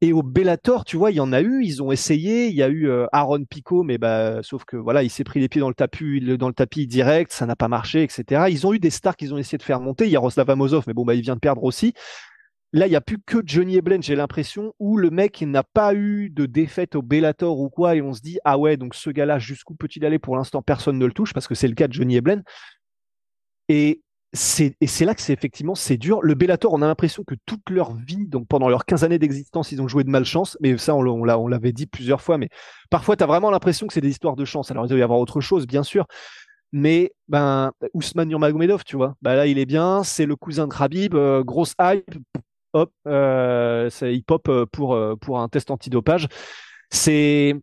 Et 0.00 0.12
au 0.12 0.22
Bellator, 0.22 0.84
tu 0.84 0.96
vois, 0.96 1.10
il 1.10 1.16
y 1.16 1.20
en 1.20 1.32
a 1.32 1.40
eu, 1.40 1.64
ils 1.64 1.82
ont 1.82 1.90
essayé. 1.90 2.46
Il 2.48 2.54
y 2.54 2.62
a 2.62 2.68
eu 2.68 2.88
euh, 2.88 3.06
Aaron 3.12 3.44
Pico, 3.44 3.82
mais 3.82 3.98
bah, 3.98 4.42
sauf 4.44 4.64
que 4.64 4.76
voilà, 4.76 5.02
il 5.02 5.10
s'est 5.10 5.24
pris 5.24 5.40
les 5.40 5.48
pieds 5.48 5.60
dans 5.60 5.68
le 5.68 5.74
tapis, 5.74 6.20
dans 6.38 6.46
le 6.46 6.54
tapis 6.54 6.86
direct, 6.86 7.32
ça 7.32 7.46
n'a 7.46 7.56
pas 7.56 7.66
marché, 7.66 8.04
etc. 8.04 8.44
Ils 8.48 8.64
ont 8.64 8.72
eu 8.72 8.78
des 8.78 8.90
stars 8.90 9.16
qu'ils 9.16 9.34
ont 9.34 9.38
essayé 9.38 9.58
de 9.58 9.62
faire 9.64 9.80
monter. 9.80 10.06
Il 10.06 10.10
y 10.10 10.16
a 10.16 10.20
Roslav 10.20 10.48
Amosov, 10.48 10.84
mais 10.86 10.94
bon, 10.94 11.04
bah, 11.04 11.14
il 11.14 11.22
vient 11.22 11.34
de 11.34 11.40
perdre 11.40 11.64
aussi. 11.64 11.94
Là, 12.72 12.86
il 12.86 12.90
n'y 12.90 12.96
a 12.96 13.00
plus 13.00 13.18
que 13.18 13.38
Johnny 13.44 13.76
Eblen, 13.76 14.02
j'ai 14.02 14.14
l'impression, 14.14 14.72
où 14.78 14.98
le 14.98 15.10
mec 15.10 15.42
n'a 15.42 15.64
pas 15.64 15.94
eu 15.94 16.30
de 16.30 16.46
défaite 16.46 16.94
au 16.94 17.02
Bellator 17.02 17.58
ou 17.58 17.70
quoi, 17.70 17.96
et 17.96 18.02
on 18.02 18.12
se 18.12 18.20
dit, 18.20 18.38
ah 18.44 18.58
ouais, 18.58 18.76
donc 18.76 18.94
ce 18.94 19.10
gars-là, 19.10 19.38
jusqu'où 19.38 19.74
peut-il 19.74 20.04
aller? 20.04 20.18
Pour 20.18 20.36
l'instant, 20.36 20.62
personne 20.62 20.98
ne 20.98 21.06
le 21.06 21.12
touche, 21.12 21.32
parce 21.32 21.48
que 21.48 21.54
c'est 21.54 21.68
le 21.68 21.74
cas 21.74 21.88
de 21.88 21.94
Johnny 21.94 22.16
Eblen. 22.16 22.44
Et 23.68 24.02
et 24.32 24.86
c'est 24.86 25.04
là 25.04 25.14
que 25.14 25.22
c'est 25.22 25.32
effectivement 25.32 25.74
c'est 25.74 25.96
dur. 25.96 26.20
Le 26.22 26.34
Bellator, 26.34 26.72
on 26.72 26.82
a 26.82 26.86
l'impression 26.86 27.24
que 27.24 27.34
toute 27.46 27.70
leur 27.70 27.94
vie, 27.94 28.26
donc 28.26 28.46
pendant 28.46 28.68
leurs 28.68 28.84
15 28.84 29.04
années 29.04 29.18
d'existence, 29.18 29.72
ils 29.72 29.80
ont 29.80 29.88
joué 29.88 30.04
de 30.04 30.10
malchance. 30.10 30.56
Mais 30.60 30.76
ça, 30.76 30.94
on, 30.94 31.24
l'avait 31.24 31.72
dit 31.72 31.86
plusieurs 31.86 32.20
fois. 32.20 32.38
Mais 32.38 32.48
parfois, 32.90 33.16
tu 33.16 33.24
as 33.24 33.26
vraiment 33.26 33.50
l'impression 33.50 33.86
que 33.86 33.92
c'est 33.94 34.00
des 34.00 34.10
histoires 34.10 34.36
de 34.36 34.44
chance. 34.44 34.70
Alors, 34.70 34.84
il 34.84 34.88
doit 34.88 34.98
y 34.98 35.02
avoir 35.02 35.18
autre 35.18 35.40
chose, 35.40 35.66
bien 35.66 35.82
sûr. 35.82 36.06
Mais 36.72 37.12
ben, 37.28 37.72
Ousmane 37.94 38.28
Nurmagomedov, 38.28 38.84
tu 38.84 38.96
vois, 38.96 39.16
bah 39.22 39.34
là, 39.34 39.46
il 39.46 39.58
est 39.58 39.66
bien. 39.66 40.04
C'est 40.04 40.26
le 40.26 40.36
cousin 40.36 40.68
de 40.68 40.74
Khabib, 40.74 41.14
euh, 41.14 41.42
grosse 41.42 41.74
hype. 41.80 42.14
Hop, 42.74 42.92
euh, 43.06 43.88
il 44.02 44.22
pop 44.24 44.46
euh, 44.48 44.66
pour 44.66 44.94
euh, 44.94 45.16
pour 45.16 45.40
un 45.40 45.48
test 45.48 45.70
antidopage. 45.70 46.28
C'est 46.90 47.54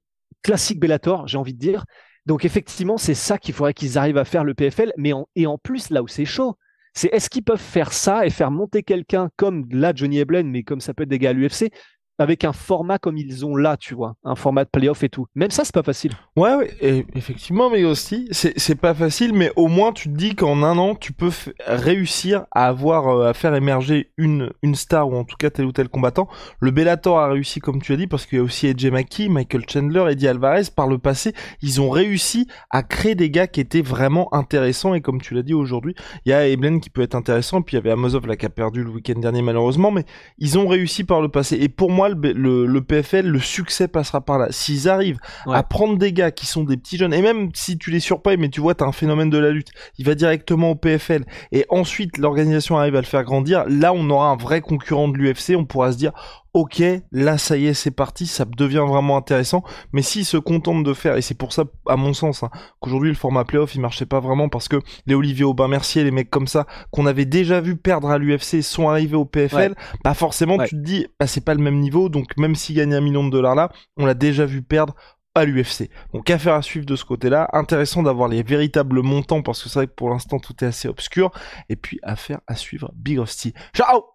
classique 0.43 0.79
Bellator, 0.79 1.27
j'ai 1.27 1.37
envie 1.37 1.53
de 1.53 1.59
dire. 1.59 1.85
Donc 2.25 2.45
effectivement, 2.45 2.97
c'est 2.97 3.13
ça 3.13 3.37
qu'il 3.37 3.53
faudrait 3.53 3.73
qu'ils 3.73 3.97
arrivent 3.97 4.17
à 4.17 4.25
faire 4.25 4.43
le 4.43 4.53
PFL. 4.53 4.93
Mais 4.97 5.11
et 5.35 5.47
en 5.47 5.57
plus, 5.57 5.89
là 5.89 6.01
où 6.01 6.07
c'est 6.07 6.25
chaud, 6.25 6.57
c'est 6.93 7.13
est-ce 7.13 7.29
qu'ils 7.29 7.43
peuvent 7.43 7.59
faire 7.59 7.91
ça 7.91 8.25
et 8.25 8.29
faire 8.29 8.51
monter 8.51 8.81
quelqu'un 8.81 9.29
comme 9.35 9.67
là 9.69 9.91
Johnny 9.93 10.19
Eblen, 10.19 10.49
mais 10.49 10.63
comme 10.63 10.79
ça 10.79 10.93
peut 10.93 11.03
être 11.03 11.09
des 11.09 11.19
gars 11.19 11.31
à 11.31 11.33
l'UFC, 11.33 11.71
avec 12.17 12.43
un 12.43 12.53
format 12.53 12.97
comme 12.97 13.17
ils 13.17 13.45
ont 13.45 13.55
là, 13.55 13.77
tu 13.77 13.93
vois, 13.93 14.15
un 14.23 14.35
format 14.35 14.63
de 14.63 14.69
playoff 14.69 15.03
et 15.03 15.09
tout. 15.09 15.27
Même 15.35 15.51
ça, 15.51 15.63
c'est 15.65 15.73
pas 15.73 15.83
facile. 15.83 16.13
Ouais, 16.35 16.55
ouais, 16.55 17.05
effectivement, 17.15 17.69
mais 17.69 17.83
aussi, 17.83 18.27
c'est 18.31 18.79
pas 18.79 18.93
facile, 18.93 19.33
mais 19.33 19.51
au 19.55 19.67
moins 19.67 19.91
tu 19.91 20.09
te 20.09 20.17
dis 20.17 20.35
qu'en 20.35 20.63
un 20.63 20.77
an, 20.77 20.95
tu 20.95 21.13
peux 21.13 21.31
réussir 21.67 22.45
à 22.51 22.67
avoir, 22.67 23.07
euh, 23.09 23.29
à 23.29 23.33
faire 23.33 23.55
émerger 23.55 24.11
une, 24.17 24.51
une 24.61 24.75
star 24.75 25.09
ou 25.09 25.15
en 25.15 25.23
tout 25.23 25.35
cas 25.37 25.49
tel 25.49 25.65
ou 25.65 25.71
tel 25.71 25.89
combattant. 25.89 26.27
Le 26.59 26.71
Bellator 26.71 27.19
a 27.19 27.27
réussi, 27.27 27.59
comme 27.59 27.81
tu 27.81 27.93
as 27.93 27.97
dit, 27.97 28.07
parce 28.07 28.25
qu'il 28.25 28.37
y 28.37 28.41
a 28.41 28.43
aussi 28.43 28.67
AJ 28.67 28.91
McKee, 28.91 29.29
Michael 29.29 29.63
Chandler, 29.69 30.05
Eddie 30.11 30.27
Alvarez. 30.27 30.63
Par 30.75 30.87
le 30.87 30.97
passé, 30.97 31.33
ils 31.61 31.81
ont 31.81 31.89
réussi 31.89 32.47
à 32.69 32.83
créer 32.83 33.15
des 33.15 33.29
gars 33.29 33.47
qui 33.47 33.61
étaient 33.61 33.81
vraiment 33.81 34.33
intéressants 34.33 34.93
et 34.93 35.01
comme 35.01 35.21
tu 35.21 35.33
l'as 35.33 35.43
dit 35.43 35.53
aujourd'hui, 35.53 35.95
il 36.25 36.29
y 36.29 36.33
a 36.33 36.47
Eblen 36.47 36.79
qui 36.79 36.89
peut 36.89 37.01
être 37.01 37.15
intéressant, 37.15 37.61
puis 37.61 37.75
il 37.75 37.77
y 37.77 37.81
avait 37.81 37.91
Amosov 37.91 38.27
là 38.27 38.35
qui 38.35 38.45
a 38.45 38.49
perdu 38.49 38.83
le 38.83 38.89
week-end 38.89 39.19
dernier 39.19 39.41
malheureusement, 39.41 39.91
mais 39.91 40.05
ils 40.37 40.57
ont 40.57 40.67
réussi 40.67 41.03
par 41.03 41.21
le 41.21 41.29
passé. 41.29 41.57
Et 41.57 41.69
pour 41.69 41.91
moi, 41.91 42.04
le, 42.09 42.79
PFL, 42.79 43.27
le 43.27 43.39
succès 43.39 43.87
passera 43.87 44.21
par 44.21 44.37
là. 44.37 44.47
S'ils 44.51 44.89
arrivent 44.89 45.19
à 45.47 45.63
prendre 45.63 45.97
des 45.97 46.13
gars 46.13 46.31
qui 46.31 46.45
sont 46.45 46.63
des 46.63 46.77
petits 46.77 46.97
jeunes, 46.97 47.13
et 47.13 47.21
même 47.21 47.49
si 47.53 47.77
tu 47.77 47.91
les 47.91 47.99
surpayes, 47.99 48.37
mais 48.37 48.49
tu 48.49 48.61
vois, 48.61 48.75
t'as 48.75 48.85
un 48.85 48.91
phénomène 48.91 49.29
de 49.29 49.37
la 49.37 49.51
lutte, 49.51 49.69
il 49.97 50.05
va 50.05 50.15
directement 50.15 50.71
au 50.71 50.75
PFL, 50.75 51.25
et 51.51 51.65
ensuite 51.69 52.17
l'organisation 52.17 52.77
arrive 52.77 52.95
à 52.95 53.01
le 53.01 53.05
faire 53.05 53.23
grandir, 53.23 53.65
là 53.67 53.93
on 53.93 54.09
aura 54.09 54.29
un 54.29 54.35
vrai 54.35 54.61
concurrent 54.61 55.07
de 55.07 55.17
l'UFC, 55.17 55.55
on 55.55 55.65
pourra 55.65 55.91
se 55.91 55.97
dire, 55.97 56.11
ok, 56.55 56.81
là 57.11 57.37
ça 57.37 57.57
y 57.57 57.67
est, 57.67 57.73
c'est 57.73 57.91
parti, 57.91 58.25
ça 58.25 58.45
devient 58.45 58.85
vraiment 58.87 59.17
intéressant. 59.17 59.61
Mais 59.91 60.01
s'ils 60.01 60.25
se 60.25 60.37
contentent 60.37 60.85
de 60.85 60.93
faire, 60.93 61.17
et 61.17 61.21
c'est 61.21 61.37
pour 61.37 61.51
ça, 61.51 61.65
à 61.85 61.97
mon 61.97 62.13
sens, 62.13 62.43
hein, 62.43 62.49
qu'aujourd'hui 62.79 63.09
le 63.09 63.15
format 63.15 63.43
playoff 63.43 63.75
il 63.75 63.81
marchait 63.81 64.05
pas 64.05 64.21
vraiment 64.21 64.47
parce 64.47 64.69
que 64.69 64.77
les 65.05 65.15
Olivier 65.15 65.43
Aubin-Mercier, 65.43 66.05
les 66.05 66.11
mecs 66.11 66.29
comme 66.29 66.47
ça, 66.47 66.65
qu'on 66.91 67.05
avait 67.05 67.25
déjà 67.25 67.59
vu 67.59 67.75
perdre 67.75 68.09
à 68.09 68.17
l'UFC, 68.17 68.63
sont 68.63 68.87
arrivés 68.87 69.17
au 69.17 69.25
PFL, 69.25 69.75
bah 70.03 70.13
forcément 70.13 70.57
tu 70.57 70.75
te 70.77 70.81
dis, 70.81 71.07
bah 71.19 71.27
c'est 71.27 71.43
pas 71.43 71.53
le 71.53 71.61
même 71.61 71.79
niveau, 71.79 72.07
donc 72.07 72.37
même 72.37 72.55
s'ils 72.55 72.77
gagnent 72.77 72.95
un 72.95 73.01
million 73.01 73.25
de 73.25 73.31
dollars 73.31 73.55
là, 73.55 73.69
on 73.97 74.05
l'a 74.05 74.13
déjà 74.13 74.45
vu 74.45 74.61
perdre 74.61 74.95
à 75.37 75.43
l'UFC. 75.43 75.89
Donc 76.13 76.29
affaire 76.29 76.53
à 76.53 76.61
suivre 76.61 76.85
de 76.85 76.95
ce 76.95 77.03
côté-là. 77.03 77.49
Intéressant 77.51 78.01
d'avoir 78.01 78.29
les 78.29 78.41
véritables 78.41 79.01
montants 79.01 79.41
parce 79.41 79.61
que 79.61 79.67
c'est 79.67 79.79
vrai 79.79 79.87
que 79.87 79.93
pour 79.93 80.09
l'instant 80.09 80.39
tout 80.39 80.55
est 80.63 80.67
assez 80.67 80.87
obscur. 80.87 81.31
Et 81.67 81.75
puis 81.75 81.99
affaire 82.03 82.39
à 82.47 82.55
suivre 82.55 82.93
Big 82.95 83.19
Rusty. 83.19 83.53
Ciao 83.75 84.05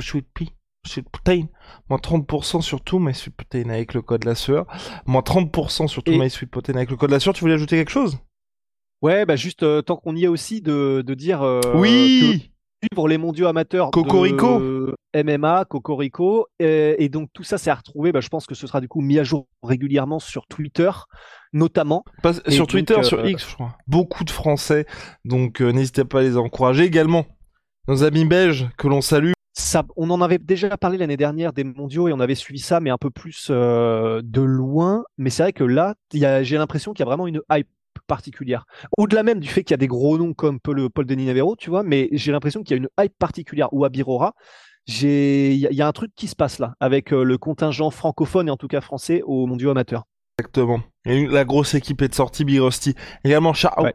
suis 0.00 0.24
Sweet 0.88 1.08
Protein. 1.08 1.46
Moins 1.88 1.98
30% 1.98 2.60
sur 2.60 2.80
tout 2.80 2.98
My 2.98 3.14
Sweet 3.14 3.34
Protein 3.36 3.70
avec 3.70 3.94
le 3.94 4.02
code 4.02 4.24
la 4.24 4.34
sueur. 4.34 4.66
Moins 5.06 5.20
30% 5.22 5.86
sur 5.86 6.02
tout 6.02 6.12
My 6.12 6.30
Sweet 6.30 6.50
Protein 6.50 6.74
avec 6.74 6.90
le 6.90 6.96
code 6.96 7.10
la 7.10 7.20
sueur. 7.20 7.34
Tu 7.34 7.40
voulais 7.40 7.54
ajouter 7.54 7.76
quelque 7.76 7.90
chose? 7.90 8.18
Ouais, 9.00 9.24
bah 9.24 9.36
juste 9.36 9.62
euh, 9.62 9.80
tant 9.80 9.96
qu'on 9.96 10.16
y 10.16 10.24
est 10.24 10.28
aussi 10.28 10.60
de, 10.60 11.04
de 11.06 11.14
dire 11.14 11.42
euh, 11.42 11.60
oui 11.76 12.50
suivre 12.82 13.08
les 13.08 13.18
mondiaux 13.18 13.46
amateurs 13.46 13.90
Cocorico 13.90 14.60
de 14.60 14.94
MMA, 15.14 15.64
Cocorico 15.64 16.46
et, 16.60 16.96
et 16.98 17.08
donc 17.08 17.28
tout 17.32 17.44
ça 17.44 17.58
c'est 17.58 17.70
à 17.70 17.74
retrouver. 17.76 18.12
Bah, 18.12 18.20
je 18.20 18.28
pense 18.28 18.46
que 18.46 18.54
ce 18.54 18.66
sera 18.66 18.80
du 18.80 18.88
coup 18.88 19.00
mis 19.00 19.18
à 19.18 19.24
jour 19.24 19.48
régulièrement 19.62 20.18
sur 20.18 20.46
Twitter 20.46 20.90
notamment. 21.52 22.04
sur 22.48 22.66
Twitter, 22.66 23.02
sur 23.02 23.20
euh, 23.20 23.30
X, 23.30 23.48
je 23.48 23.54
crois. 23.54 23.76
Beaucoup 23.86 24.24
de 24.24 24.30
Français, 24.30 24.84
donc 25.24 25.60
n'hésitez 25.60 26.04
pas 26.04 26.20
à 26.20 26.22
les 26.22 26.36
encourager 26.36 26.84
également. 26.84 27.24
Nos 27.86 28.02
amis 28.04 28.24
belges 28.26 28.68
que 28.76 28.86
l'on 28.86 29.00
salue 29.00 29.32
on 29.96 30.10
en 30.10 30.20
avait 30.20 30.38
déjà 30.38 30.76
parlé 30.76 30.98
l'année 30.98 31.16
dernière 31.16 31.52
des 31.52 31.64
mondiaux 31.64 32.08
et 32.08 32.12
on 32.12 32.20
avait 32.20 32.34
suivi 32.34 32.60
ça, 32.60 32.80
mais 32.80 32.90
un 32.90 32.98
peu 32.98 33.10
plus 33.10 33.48
euh, 33.50 34.20
de 34.24 34.40
loin. 34.40 35.04
Mais 35.16 35.30
c'est 35.30 35.42
vrai 35.42 35.52
que 35.52 35.64
là, 35.64 35.94
j'ai 36.12 36.56
l'impression 36.56 36.92
qu'il 36.92 37.00
y 37.00 37.06
a 37.06 37.06
vraiment 37.06 37.26
une 37.26 37.40
hype 37.50 37.68
particulière. 38.06 38.64
Au-delà 38.96 39.22
même 39.22 39.40
du 39.40 39.48
fait 39.48 39.64
qu'il 39.64 39.72
y 39.72 39.74
a 39.74 39.78
des 39.78 39.88
gros 39.88 40.18
noms 40.18 40.32
comme 40.32 40.60
Paul, 40.60 40.88
Paul 40.90 41.06
Denis 41.06 41.26
Navero, 41.26 41.56
tu 41.56 41.70
vois, 41.70 41.82
mais 41.82 42.08
j'ai 42.12 42.32
l'impression 42.32 42.62
qu'il 42.62 42.76
y 42.76 42.80
a 42.80 42.82
une 42.82 42.88
hype 43.00 43.18
particulière. 43.18 43.68
Ou 43.72 43.84
à 43.84 43.88
Birora, 43.88 44.34
il 44.86 45.56
y, 45.56 45.82
a 45.82 45.86
un 45.86 45.92
truc 45.92 46.12
qui 46.16 46.28
se 46.28 46.36
passe 46.36 46.58
là, 46.58 46.74
avec 46.80 47.12
euh, 47.12 47.22
le 47.22 47.36
contingent 47.36 47.90
francophone 47.90 48.48
et 48.48 48.50
en 48.50 48.56
tout 48.56 48.68
cas 48.68 48.80
français 48.80 49.22
aux 49.26 49.46
mondiaux 49.46 49.70
amateurs. 49.70 50.04
Exactement. 50.38 50.80
Et 51.04 51.26
la 51.26 51.44
grosse 51.44 51.74
équipe 51.74 52.00
est 52.02 52.08
de 52.08 52.14
sortie, 52.14 52.44
Big 52.44 52.60
Rusty. 52.60 52.94
Également, 53.24 53.52
ciao. 53.52 53.86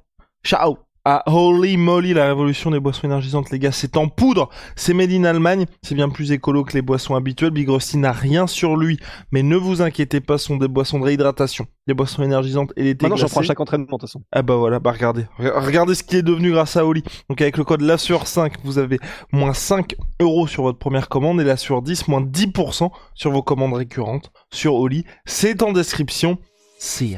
Ciao. 0.43 0.78
Ah, 1.06 1.22
holy 1.26 1.76
moly, 1.76 2.13
la 2.13 2.28
révolution 2.28 2.72
des 2.72 2.80
boissons 2.80 3.04
énergisantes, 3.04 3.52
les 3.52 3.60
gars, 3.60 3.74
c'est 3.74 3.98
en 3.98 4.08
poudre. 4.08 4.48
C'est 4.78 4.94
made 4.94 5.12
in 5.12 5.26
Allemagne. 5.26 5.66
C'est 5.82 5.96
bien 5.96 6.08
plus 6.08 6.32
écolo 6.32 6.63
que 6.63 6.72
les 6.72 6.82
boissons 6.82 7.16
habituelles. 7.16 7.52
Big 7.52 7.68
Rusty 7.68 7.98
n'a 7.98 8.13
rien 8.13 8.48
sur 8.48 8.78
lui. 8.78 8.98
Mais 9.34 9.44
ne 9.44 9.58
vous 9.58 9.82
inquiétez 9.82 10.22
pas, 10.22 10.38
ce 10.38 10.46
sont 10.46 10.56
des 10.56 10.70
boissons 10.70 11.00
de 11.00 11.04
réhydratation. 11.04 11.68
Des 11.88 11.94
boissons 11.94 12.24
énergisantes 12.24 12.72
et 12.78 12.84
des 12.84 12.96
thés 12.96 13.04
Maintenant, 13.08 13.18
j'en 13.18 13.28
prends 13.28 13.42
chaque 13.42 13.60
entraînement, 13.60 13.86
de 13.86 13.92
toute 13.92 14.02
façon. 14.04 14.22
Ah 14.32 14.44
bah 14.44 14.56
voilà, 14.56 14.80
bah 14.80 14.94
regardez. 14.94 15.26
Regardez 15.39 15.94
ce 15.94 16.04
qui 16.04 16.16
est 16.16 16.22
devenu 16.22 16.52
grâce 16.52 16.78
à 16.78 16.86
Oli. 16.86 17.04
Donc 17.30 17.42
avec 17.42 17.58
le 17.58 17.66
code 17.66 17.82
LASUR 17.82 18.26
5, 18.26 18.54
vous 18.63 18.78
avez 18.78 19.00
moins 19.34 19.54
5 19.54 19.96
euros 20.22 20.48
sur 20.48 20.63
votre 20.63 20.80
première 20.80 21.10
commande 21.10 21.42
et 21.42 21.44
LASUR 21.44 21.82
10, 21.82 22.08
moins 22.08 22.22
10% 22.22 22.92
sur 23.13 23.32
vos 23.32 23.44
commandes 23.44 23.74
récurrentes 23.74 24.32
sur 24.54 24.76
Oli. 24.76 25.04
C'est 25.26 25.63
en 25.63 25.74
description. 25.74 26.38
See 26.80 27.18